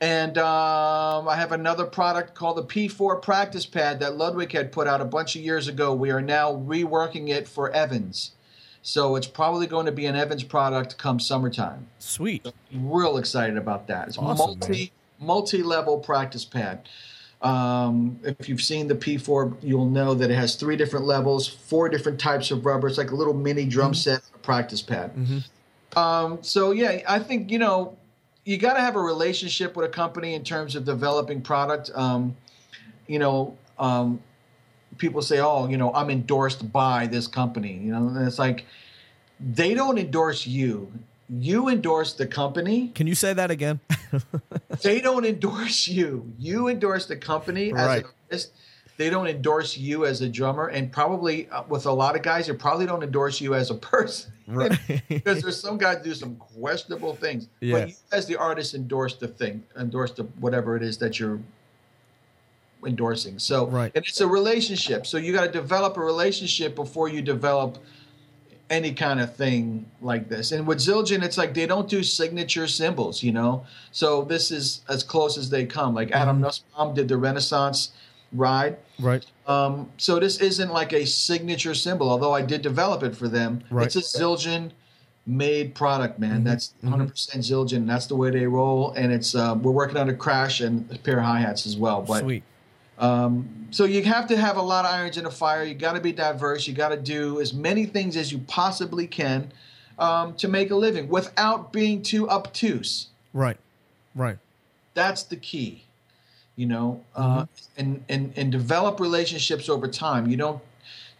[0.00, 4.86] And um, I have another product called the P4 Practice Pad that Ludwig had put
[4.86, 5.94] out a bunch of years ago.
[5.94, 8.32] We are now reworking it for Evans.
[8.82, 11.88] So it's probably going to be an Evans product come summertime.
[11.98, 12.46] Sweet.
[12.72, 14.08] Real excited about that.
[14.08, 16.88] It's Awesome, multi multi level practice pad.
[17.42, 21.88] Um, if you've seen the P4, you'll know that it has three different levels, four
[21.88, 22.86] different types of rubber.
[22.86, 25.12] It's like a little mini drum set, a practice pad.
[25.96, 27.96] Um, so yeah, I think you know
[28.46, 31.90] you got to have a relationship with a company in terms of developing product.
[31.94, 32.36] Um,
[33.08, 34.22] you know, um,
[34.98, 38.64] people say, "Oh, you know, I'm endorsed by this company." You know, and it's like
[39.40, 40.90] they don't endorse you.
[41.28, 42.92] You endorse the company.
[42.94, 43.80] Can you say that again?
[44.82, 46.30] They don't endorse you.
[46.38, 48.52] You endorse the company as an artist.
[48.98, 52.46] They don't endorse you as a drummer, and probably uh, with a lot of guys,
[52.46, 54.32] they probably don't endorse you as a person.
[54.48, 54.78] Right.
[55.08, 57.48] because there's some guys do some questionable things.
[57.58, 57.72] Yeah.
[57.80, 61.40] But you as the artist endorse the thing, endorse the whatever it is that you're
[62.86, 63.38] endorsing.
[63.40, 63.90] So Right.
[63.94, 65.04] and it's a relationship.
[65.06, 67.78] So you got to develop a relationship before you develop
[68.70, 70.52] any kind of thing like this.
[70.52, 73.64] And with Zildjian, it's like they don't do signature cymbals, you know.
[73.90, 75.94] So this is as close as they come.
[75.94, 77.90] Like Adam Nussbaum did the Renaissance
[78.32, 78.76] ride.
[78.98, 79.24] right.
[79.46, 83.62] Um, so this isn't like a signature cymbal, although I did develop it for them.
[83.70, 83.86] Right.
[83.86, 84.72] It's a Zildjian
[85.26, 86.44] made product, man.
[86.44, 87.86] That's 100% Zildjian.
[87.86, 90.98] That's the way they roll, and it's uh, we're working on a crash and a
[90.98, 92.02] pair of hi hats as well.
[92.02, 92.42] But Sweet.
[92.98, 95.64] um, so you have to have a lot of irons in the fire.
[95.64, 96.66] You got to be diverse.
[96.66, 99.52] You got to do as many things as you possibly can
[99.98, 103.08] um, to make a living without being too obtuse.
[103.32, 103.58] Right.
[104.14, 104.38] Right.
[104.94, 105.84] That's the key,
[106.56, 107.46] you know, uh,
[107.76, 110.28] and, and, and develop relationships over time.
[110.28, 110.62] You don't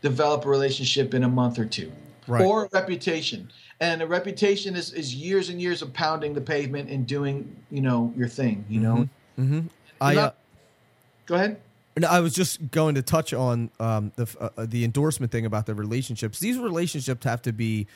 [0.03, 1.93] develop a relationship in a month or two
[2.27, 2.45] Right.
[2.45, 3.51] or a reputation.
[3.79, 7.81] And a reputation is, is years and years of pounding the pavement and doing, you
[7.83, 9.09] know, your thing, you know.
[10.01, 10.13] I.
[10.13, 10.31] You're Uh,
[11.27, 11.61] Go ahead.
[11.99, 15.67] No, I was just going to touch on um, the uh, the endorsement thing about
[15.67, 16.39] the relationships.
[16.39, 17.87] These relationships have to be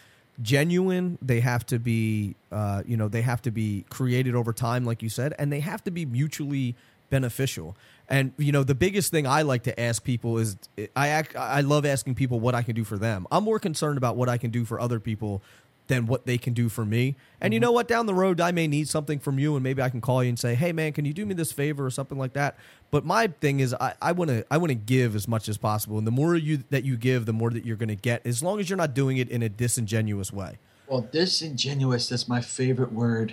[0.42, 1.18] genuine.
[1.20, 5.02] They have to be, uh, you know, they have to be created over time, like
[5.02, 6.74] you said, and they have to be mutually
[7.10, 7.76] beneficial.
[8.08, 10.56] And you know, the biggest thing I like to ask people is,
[10.96, 13.26] I act, I love asking people what I can do for them.
[13.30, 15.42] I'm more concerned about what I can do for other people
[15.90, 17.16] than what they can do for me.
[17.40, 17.64] And you mm-hmm.
[17.64, 17.88] know what?
[17.88, 20.30] Down the road, I may need something from you, and maybe I can call you
[20.30, 22.56] and say, "Hey, man, can you do me this favor or something like that?"
[22.90, 25.58] But my thing is, I I want to I want to give as much as
[25.58, 28.24] possible, and the more you that you give, the more that you're going to get,
[28.24, 30.58] as long as you're not doing it in a disingenuous way.
[30.90, 33.32] Well, disingenuous, that's my favorite word.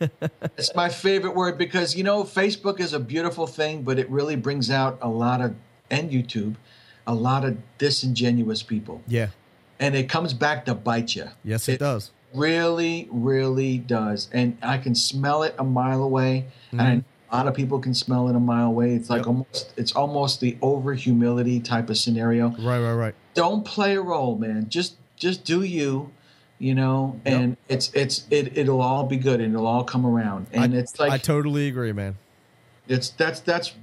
[0.56, 4.36] it's my favorite word because, you know, Facebook is a beautiful thing, but it really
[4.36, 5.56] brings out a lot of,
[5.90, 6.54] and YouTube,
[7.04, 9.02] a lot of disingenuous people.
[9.08, 9.30] Yeah.
[9.80, 11.26] And it comes back to bite you.
[11.42, 12.12] Yes, it, does.
[12.32, 14.28] Really, really does.
[14.32, 16.46] And I can smell it a mile away.
[16.70, 17.34] And mm-hmm.
[17.34, 18.94] a lot of people can smell it a mile away.
[18.94, 19.26] It's like Yep.
[19.26, 23.14] almost, it's almost the over humility type of scenario Right, right, right.
[23.34, 24.68] don't play a role, man.
[24.68, 26.10] Just just do you,
[26.62, 30.46] you know, and it's it's it it'll all be good and it'll all come around.
[30.52, 32.16] And I, it's like I totally agree, man.
[32.86, 33.74] it's that's that's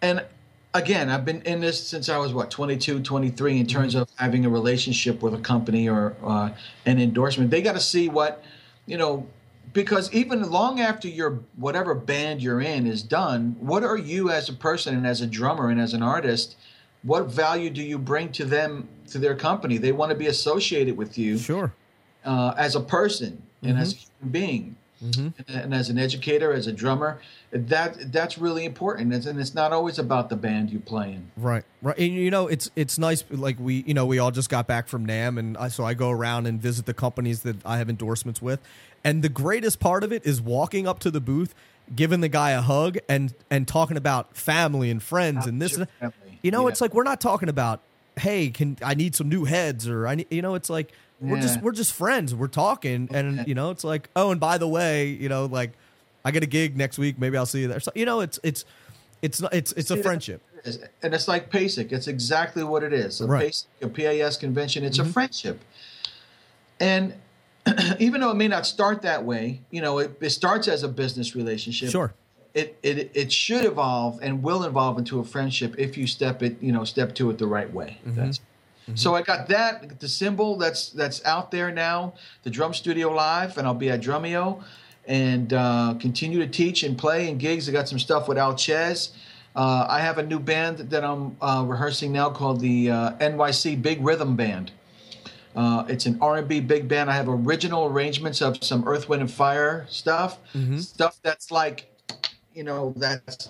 [0.00, 0.24] and
[0.72, 4.46] again, I've been in this since I was what 22, 23 in terms of having
[4.46, 6.50] a relationship with a company or uh,
[6.86, 7.50] an endorsement.
[7.50, 8.42] They got to see what,
[8.86, 9.26] you know,
[9.74, 14.48] because even long after your whatever band you're in is done, what are you as
[14.48, 16.56] a person and as a drummer and as an artist?
[17.02, 19.76] What value do you bring to them to their company?
[19.76, 21.74] They want to be associated with you Sure.
[22.26, 24.76] Uh, as a person and as a human being.
[25.00, 27.20] And, and as an educator, as a drummer,
[27.52, 29.12] that that's really important.
[29.12, 31.30] It's, and it's not always about the band you play in.
[31.36, 31.96] Right, right.
[31.98, 33.22] And you know, it's it's nice.
[33.30, 35.92] Like we, you know, we all just got back from NAMM, and I, so I
[35.94, 38.58] go around and visit the companies that I have endorsements with.
[39.04, 41.54] And the greatest part of it is walking up to the booth,
[41.94, 45.76] giving the guy a hug, and and talking about family and friends and this.
[45.76, 45.86] And,
[46.42, 46.70] you know, Yeah.
[46.70, 47.80] it's like we're not talking about,
[48.18, 51.40] hey, can I need some new heads or I need, you know, it's like we're
[51.40, 52.34] just we're just friends.
[52.34, 55.72] We're talking, and you know, it's like, oh, and by the way, you know, like
[56.24, 57.18] I get a gig next week.
[57.18, 57.80] Maybe I'll see you there.
[57.80, 58.64] So you know, it's it's
[59.22, 60.42] it's not it's it's a See, friendship.
[60.64, 61.92] Is- And it's like PASIC.
[61.92, 63.20] It's exactly what it is.
[63.20, 63.44] A Right.
[63.44, 65.12] PASIC, a PAS convention, it's a mm-hmm.
[65.12, 65.60] friendship.
[66.80, 67.14] And
[67.98, 70.88] even though it may not start that way, you know, it, it starts as a
[70.88, 71.90] business relationship.
[71.90, 72.12] Sure.
[72.54, 76.56] It, it it should evolve and will evolve into a friendship if you step it,
[76.62, 77.98] you know, step to it the right way.
[78.06, 78.16] Mm-hmm.
[78.18, 78.40] That's
[78.94, 82.14] so I got that the cymbal that's that's out there now,
[82.44, 84.62] the drum studio live, and I'll be at Drumeo,
[85.06, 87.68] and uh, continue to teach and play and gigs.
[87.68, 89.10] I got some stuff with Al Chez.
[89.56, 93.80] Uh, I have a new band that I'm uh, rehearsing now called the uh, NYC
[93.80, 94.70] Big Rhythm Band.
[95.56, 97.10] Uh, it's an R&B big band.
[97.10, 100.38] I have original arrangements of some Earth, Wind, and Fire stuff,
[100.78, 101.90] stuff that's like,
[102.52, 103.48] you know, that's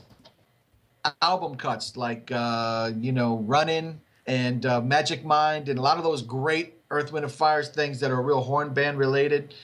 [1.23, 6.05] album cuts like uh, you know Running and uh, Magic Mind and a lot of
[6.05, 9.55] those great Earth, Wind, and Fire things that are real horn band related.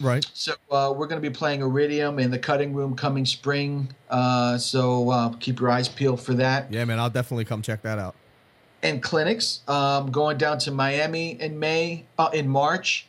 [0.00, 0.26] Right.
[0.32, 3.92] So uh, we're going to be playing Iridium in the Cutting Room coming spring.
[4.08, 6.72] Uh, so uh, keep your eyes peeled for that.
[6.72, 8.14] Yeah, man, I'll definitely come check that out.
[8.82, 9.60] And clinics.
[9.68, 13.06] Um, going down to Miami in May, uh, in March.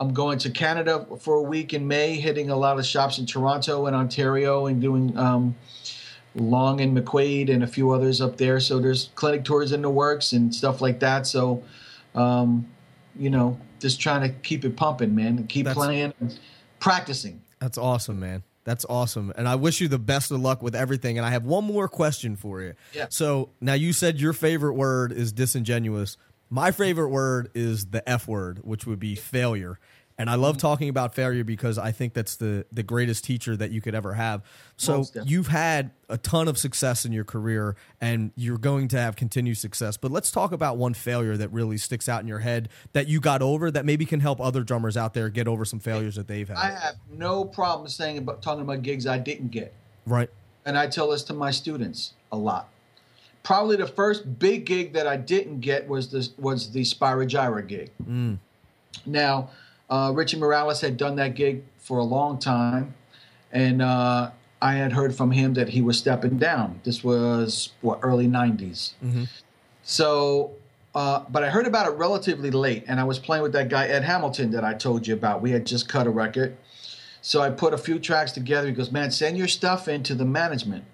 [0.00, 3.26] I'm going to Canada for a week in May, hitting a lot of shops in
[3.26, 5.54] Toronto and Ontario, and doing um,
[6.34, 8.58] Long and McQuade and a few others up there.
[8.60, 11.26] So there's clinic tours in the works and stuff like that.
[11.26, 11.62] So,
[12.14, 12.66] um,
[13.16, 16.38] you know, just trying to keep it pumping, man, and keep That's- playing, and
[16.80, 17.40] practicing.
[17.60, 18.42] That's awesome, man.
[18.64, 19.32] That's awesome.
[19.36, 21.18] And I wish you the best of luck with everything.
[21.18, 22.74] And I have one more question for you.
[22.94, 23.06] Yeah.
[23.10, 26.16] So now you said your favorite word is disingenuous.
[26.50, 29.78] My favorite word is the F word, which would be failure.
[30.16, 33.72] And I love talking about failure because I think that's the the greatest teacher that
[33.72, 34.42] you could ever have.
[34.76, 39.16] So you've had a ton of success in your career and you're going to have
[39.16, 39.96] continued success.
[39.96, 43.20] But let's talk about one failure that really sticks out in your head that you
[43.20, 46.28] got over that maybe can help other drummers out there get over some failures that
[46.28, 46.58] they've had.
[46.58, 49.74] I have no problem saying about talking about gigs I didn't get.
[50.06, 50.30] right.
[50.64, 52.68] and I tell this to my students a lot.
[53.42, 57.66] Probably the first big gig that I didn't get was the was the Spyro Gyra
[57.66, 57.90] gig.
[58.08, 58.38] Mm.
[59.04, 59.50] Now,
[59.90, 62.94] uh, Richie Morales had done that gig for a long time,
[63.52, 64.30] and uh,
[64.60, 66.80] I had heard from him that he was stepping down.
[66.84, 68.92] This was what early '90s.
[69.82, 70.52] So,
[70.94, 73.86] uh, but I heard about it relatively late, and I was playing with that guy
[73.86, 75.42] Ed Hamilton that I told you about.
[75.42, 76.56] We had just cut a record,
[77.20, 78.68] so I put a few tracks together.
[78.68, 80.84] He goes, "Man, send your stuff into the management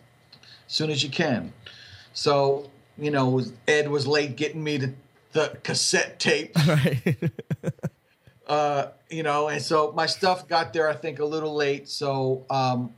[0.67, 1.53] as soon as you can."
[2.13, 4.95] So, you know, Ed was late getting me the,
[5.33, 7.31] the cassette tape, Right.
[8.51, 11.89] uh, you know, and so my stuff got there, I think, a little late.
[11.89, 12.93] So um,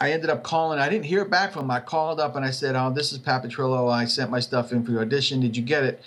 [0.00, 0.78] I ended up calling.
[0.78, 1.70] I didn't hear back from him.
[1.70, 3.92] I called up and I said, "Oh, this is Pat Petrillo.
[3.92, 5.40] I sent my stuff in for your audition.
[5.40, 6.02] Did you get it?"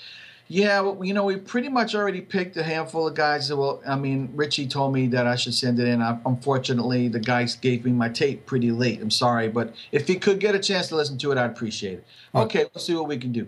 [0.49, 3.53] Yeah, well, you know, we pretty much already picked a handful of guys.
[3.53, 6.01] Well, I mean, Richie told me that I should send it in.
[6.01, 9.01] I, unfortunately, the guys gave me my tape pretty late.
[9.01, 11.99] I'm sorry, but if he could get a chance to listen to it, I'd appreciate
[11.99, 12.05] it.
[12.33, 13.47] Okay, we'll see what we can do.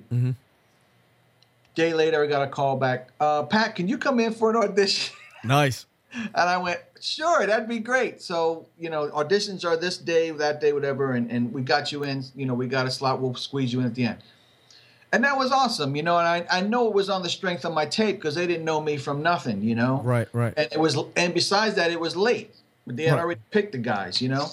[1.79, 3.07] Day later, I got a call back.
[3.21, 5.15] Uh, Pat, can you come in for an audition?
[5.45, 5.85] nice.
[6.13, 8.21] And I went, sure, that'd be great.
[8.21, 12.03] So, you know, auditions are this day, that day, whatever, and, and we got you
[12.03, 14.17] in, you know, we got a slot, we'll squeeze you in at the end.
[15.13, 17.63] And that was awesome, you know, and I, I know it was on the strength
[17.63, 20.01] of my tape because they didn't know me from nothing, you know?
[20.03, 20.53] Right, right.
[20.57, 22.53] And it was and besides that, it was late.
[22.87, 23.21] They had Right.
[23.21, 24.47] already picked the guys, you know.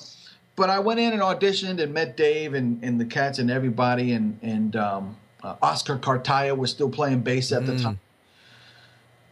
[0.55, 4.13] But I went in and auditioned and met Dave and, and the cats and everybody
[4.13, 5.17] and and um,
[5.47, 8.01] uh, Oscar Cartaya was still playing bass at the time.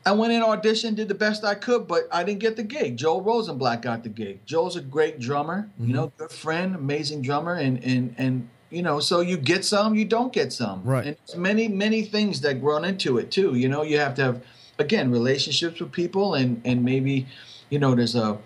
[0.07, 2.97] I went in, audition, did the best I could, but I didn't get the gig.
[2.99, 4.45] Joel Rosenblatt got the gig.
[4.45, 9.01] Joel's a great drummer, you know, good friend, amazing drummer, and and and you know,
[9.01, 11.07] so you get some, you don't get some, Right.
[11.07, 13.55] And there's many many things that run into it too.
[13.55, 14.45] You know, you have to have
[14.79, 17.27] again relationships with people, and and maybe
[17.71, 18.39] you know there's a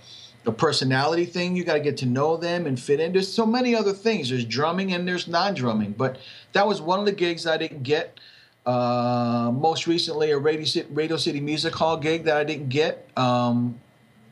[0.49, 1.55] a personality thing.
[1.57, 3.13] You got to get to know them and fit in.
[3.13, 4.31] There's so many other things.
[4.31, 5.93] There's drumming and there's non-drumming.
[5.93, 6.19] But
[6.53, 8.19] that was one of the gigs I didn't get.
[8.67, 13.09] Uh, most recently, a Radio City, Radio City Music Hall gig that I didn't get.
[13.17, 13.81] Um,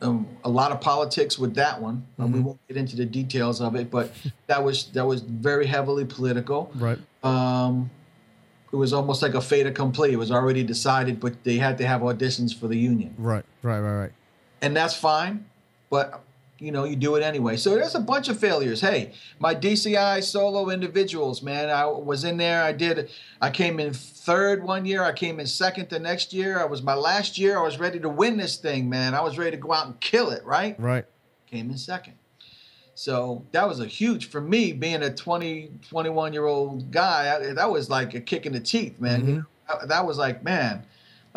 [0.01, 2.05] um, a lot of politics with that one.
[2.19, 4.11] Uh, we won't get into the details of it, but
[4.45, 6.69] that was that was very heavily political.
[6.75, 6.99] Right.
[7.23, 7.89] Um,
[8.71, 10.11] it was almost like a fait accompli.
[10.13, 13.43] It was already decided, but they had to have auditions for the union, Right.
[13.63, 13.79] Right.
[13.79, 13.99] Right.
[14.01, 14.11] Right.
[14.61, 15.45] and that's fine.
[15.89, 16.23] But
[16.59, 17.57] you know, you do it anyway.
[17.57, 18.81] So there's a bunch of failures.
[18.81, 22.63] Hey, my DCI solo individuals, man, I was in there.
[22.63, 23.11] I did.
[23.41, 25.03] I came in third one year.
[25.03, 26.59] I came in second the next year.
[26.59, 27.57] I was my last year.
[27.57, 29.13] I was ready to win this thing, man.
[29.13, 30.43] I was ready to go out and kill it.
[30.45, 30.79] Right.
[30.79, 31.05] Right.
[31.45, 32.13] came in second.
[32.95, 37.35] So that was a huge for me being a 20, 21 year old guy.
[37.35, 39.21] I, that was like a kick in the teeth, man.
[39.21, 39.39] Mm-hmm.
[39.67, 40.83] That, that was like, man,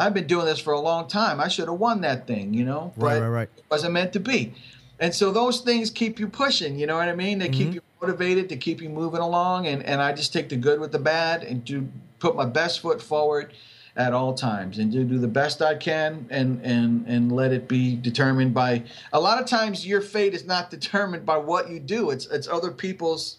[0.00, 1.40] I've been doing this for a long time.
[1.40, 3.48] I should have won that thing, you know, Right, but right, right.
[3.56, 4.54] it wasn't meant to be.
[4.98, 7.38] And so those things keep you pushing, you know what I mean?
[7.38, 7.74] They keep mm-hmm.
[7.74, 9.66] you motivated, to keep you moving along.
[9.66, 11.88] And, and I just take the good with the bad and do
[12.18, 13.52] put my best foot forward
[13.96, 17.66] at all times and do, do the best I can and, and, and let it
[17.68, 21.80] be determined by a lot of times your fate is not determined by what you
[21.80, 22.10] do.
[22.10, 23.38] It's, it's other people's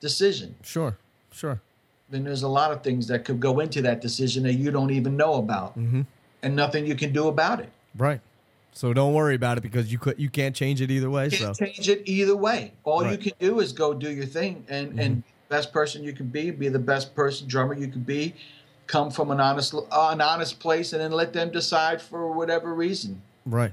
[0.00, 0.54] decision.
[0.62, 0.96] Sure.
[1.32, 1.60] Sure.
[2.10, 4.90] Then there's a lot of things that could go into that decision that you don't
[4.90, 6.02] even know about mm-hmm.
[6.42, 7.68] and nothing you can do about it.
[7.96, 8.20] Right.
[8.72, 11.24] So don't worry about it because you could you can't change it either way.
[11.24, 12.72] You So change it either way.
[12.84, 15.48] All you can do is go do your thing and and mm-hmm.
[15.48, 18.34] best person you can be, be the best person drummer you can be.
[18.86, 23.20] Come from an honest an honest place and then let them decide for whatever reason.
[23.44, 23.72] right.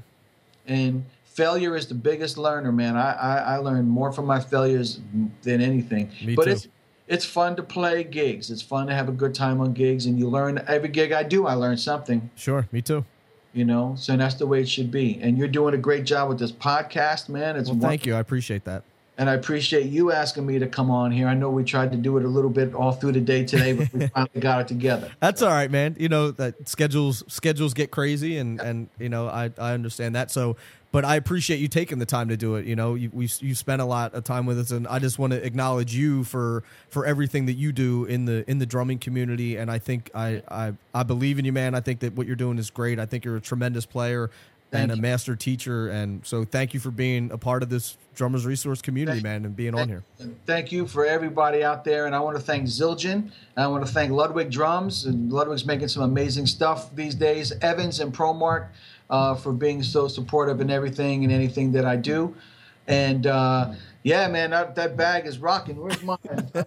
[0.68, 2.98] And failure is the biggest learner, man.
[2.98, 5.00] I I, I learned more from my failures
[5.44, 6.10] than anything.
[6.26, 6.52] Me but too.
[6.52, 6.68] it's
[7.08, 8.50] it's fun to play gigs.
[8.50, 11.24] It's fun to have a good time on gigs, and you learn every gig I
[11.24, 11.46] do.
[11.46, 12.68] I learn something Sure.
[12.72, 13.06] Me too.
[13.54, 16.28] you know so that's the way it should be and you're doing a great job
[16.30, 18.14] with this podcast man it's Well, won- thank you.
[18.16, 18.84] I appreciate that.
[19.18, 21.98] and i appreciate you asking me to come on here i know we tried to
[21.98, 24.68] do it a little bit all through the day today but we finally got it
[24.68, 25.96] together That's all right, man.
[25.98, 30.32] You know that schedules schedules get crazy, and and you know I I understand that.
[30.32, 30.58] So,
[30.96, 32.66] but I appreciate you taking the time to do it.
[32.66, 35.20] You know, you we you spent a lot of time with us, and I just
[35.20, 39.00] want to acknowledge you for for everything that you do in the in the drumming
[39.00, 39.58] community.
[39.58, 41.76] And I think I I I believe in you, man.
[41.76, 42.98] I think that what you're doing is great.
[42.98, 44.32] I think you're a tremendous player.
[44.72, 47.98] and Thank a master teacher, and so thank you for being a part of this
[48.16, 50.04] drummers resource community, Thank- man, and being on here.
[50.46, 53.86] Thank you for everybody out there and i want to thank zildjian and i want
[53.86, 58.70] to thank ludwig drums and ludwig's making some amazing stuff these days evans and promark
[59.10, 62.34] uh, for being so supportive in everything and anything that i do
[62.88, 66.18] and uh, yeah man that, that bag is rocking where's mine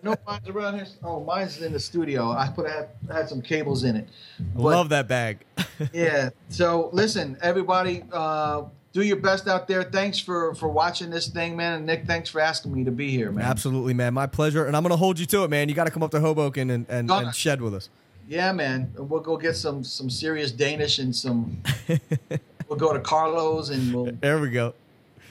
[0.02, 3.84] no mine's around here oh mine's in the studio i put had, had some cables
[3.84, 4.08] in it
[4.54, 5.44] But- Love that bag.
[5.92, 6.30] yeah.
[6.48, 9.82] So listen, everybody, uh, do your best out there.
[9.84, 11.74] Thanks for for watching this thing, man.
[11.74, 13.44] And Nick, thanks for asking me to be here, man.
[13.44, 14.14] Absolutely, man.
[14.14, 14.66] My pleasure.
[14.66, 15.68] And I'm going to hold you to it, man.
[15.68, 17.90] You got to come up to Hoboken and, and, and shed with us.
[18.28, 18.92] Yeah, man.
[18.96, 21.62] We'll go get some some serious Danish and some.
[22.68, 24.74] we'll go to Carlo's and we'll There we go.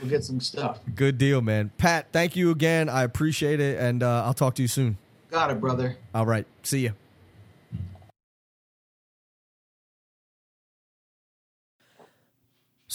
[0.01, 0.79] we'll get some stuff.
[0.95, 1.69] Good deal, man.
[1.77, 2.89] Pat, thank you again.
[2.89, 3.77] I appreciate it.
[3.79, 4.97] And uh, I'll talk to you soon.
[5.29, 5.97] Got it, brother.
[6.15, 6.47] All right.
[6.63, 6.93] See you.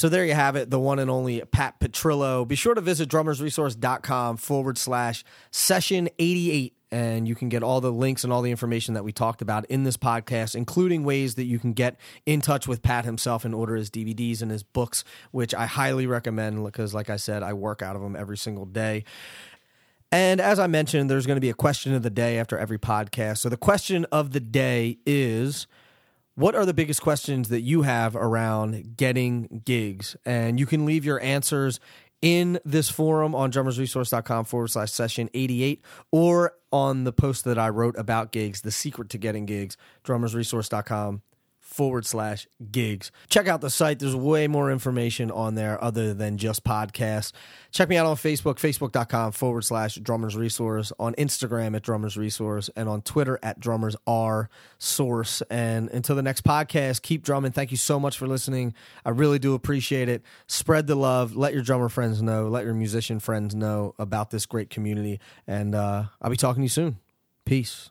[0.02, 2.44] So there you have it, the one and only Pat Petrillo.
[2.44, 5.22] Be sure to visit drummersresource.com forward slash
[5.52, 9.12] session 88, and you can get all the links and all the information that we
[9.12, 13.04] talked about in this podcast, including ways that you can get in touch with Pat
[13.04, 17.14] himself and order his DVDs and his books, which I highly recommend because, like I
[17.14, 19.04] said, I work out of them every single day.
[20.10, 22.76] And as I mentioned, there's going to be a question of the day after every
[22.76, 23.38] podcast.
[23.38, 25.68] So the question of the day is
[26.34, 30.16] what are the biggest questions that you have around getting gigs?
[30.24, 31.78] And you can leave your answers
[32.20, 37.68] in this forum on drummersresource.com forward slash session 88 or on the post that I
[37.68, 41.22] wrote about gigs, the secret to getting gigs, drummersresource.com
[41.72, 43.10] forward slash gigs.
[43.28, 43.98] Check out the site.
[43.98, 47.32] There's way more information on there other than just podcasts.
[47.70, 52.68] Check me out on Facebook, facebook.com forward slash drummers resource, on Instagram at drummers resource,
[52.76, 55.42] and on Twitter at drummers r source.
[55.50, 57.52] And until the next podcast, keep drumming.
[57.52, 58.74] Thank you so much for listening.
[59.04, 60.22] I really do appreciate it.
[60.46, 61.34] Spread the love.
[61.34, 65.20] Let your drummer friends know, let your musician friends know about this great community.
[65.46, 66.98] And uh, I'll be talking to you soon.
[67.44, 67.90] Peace.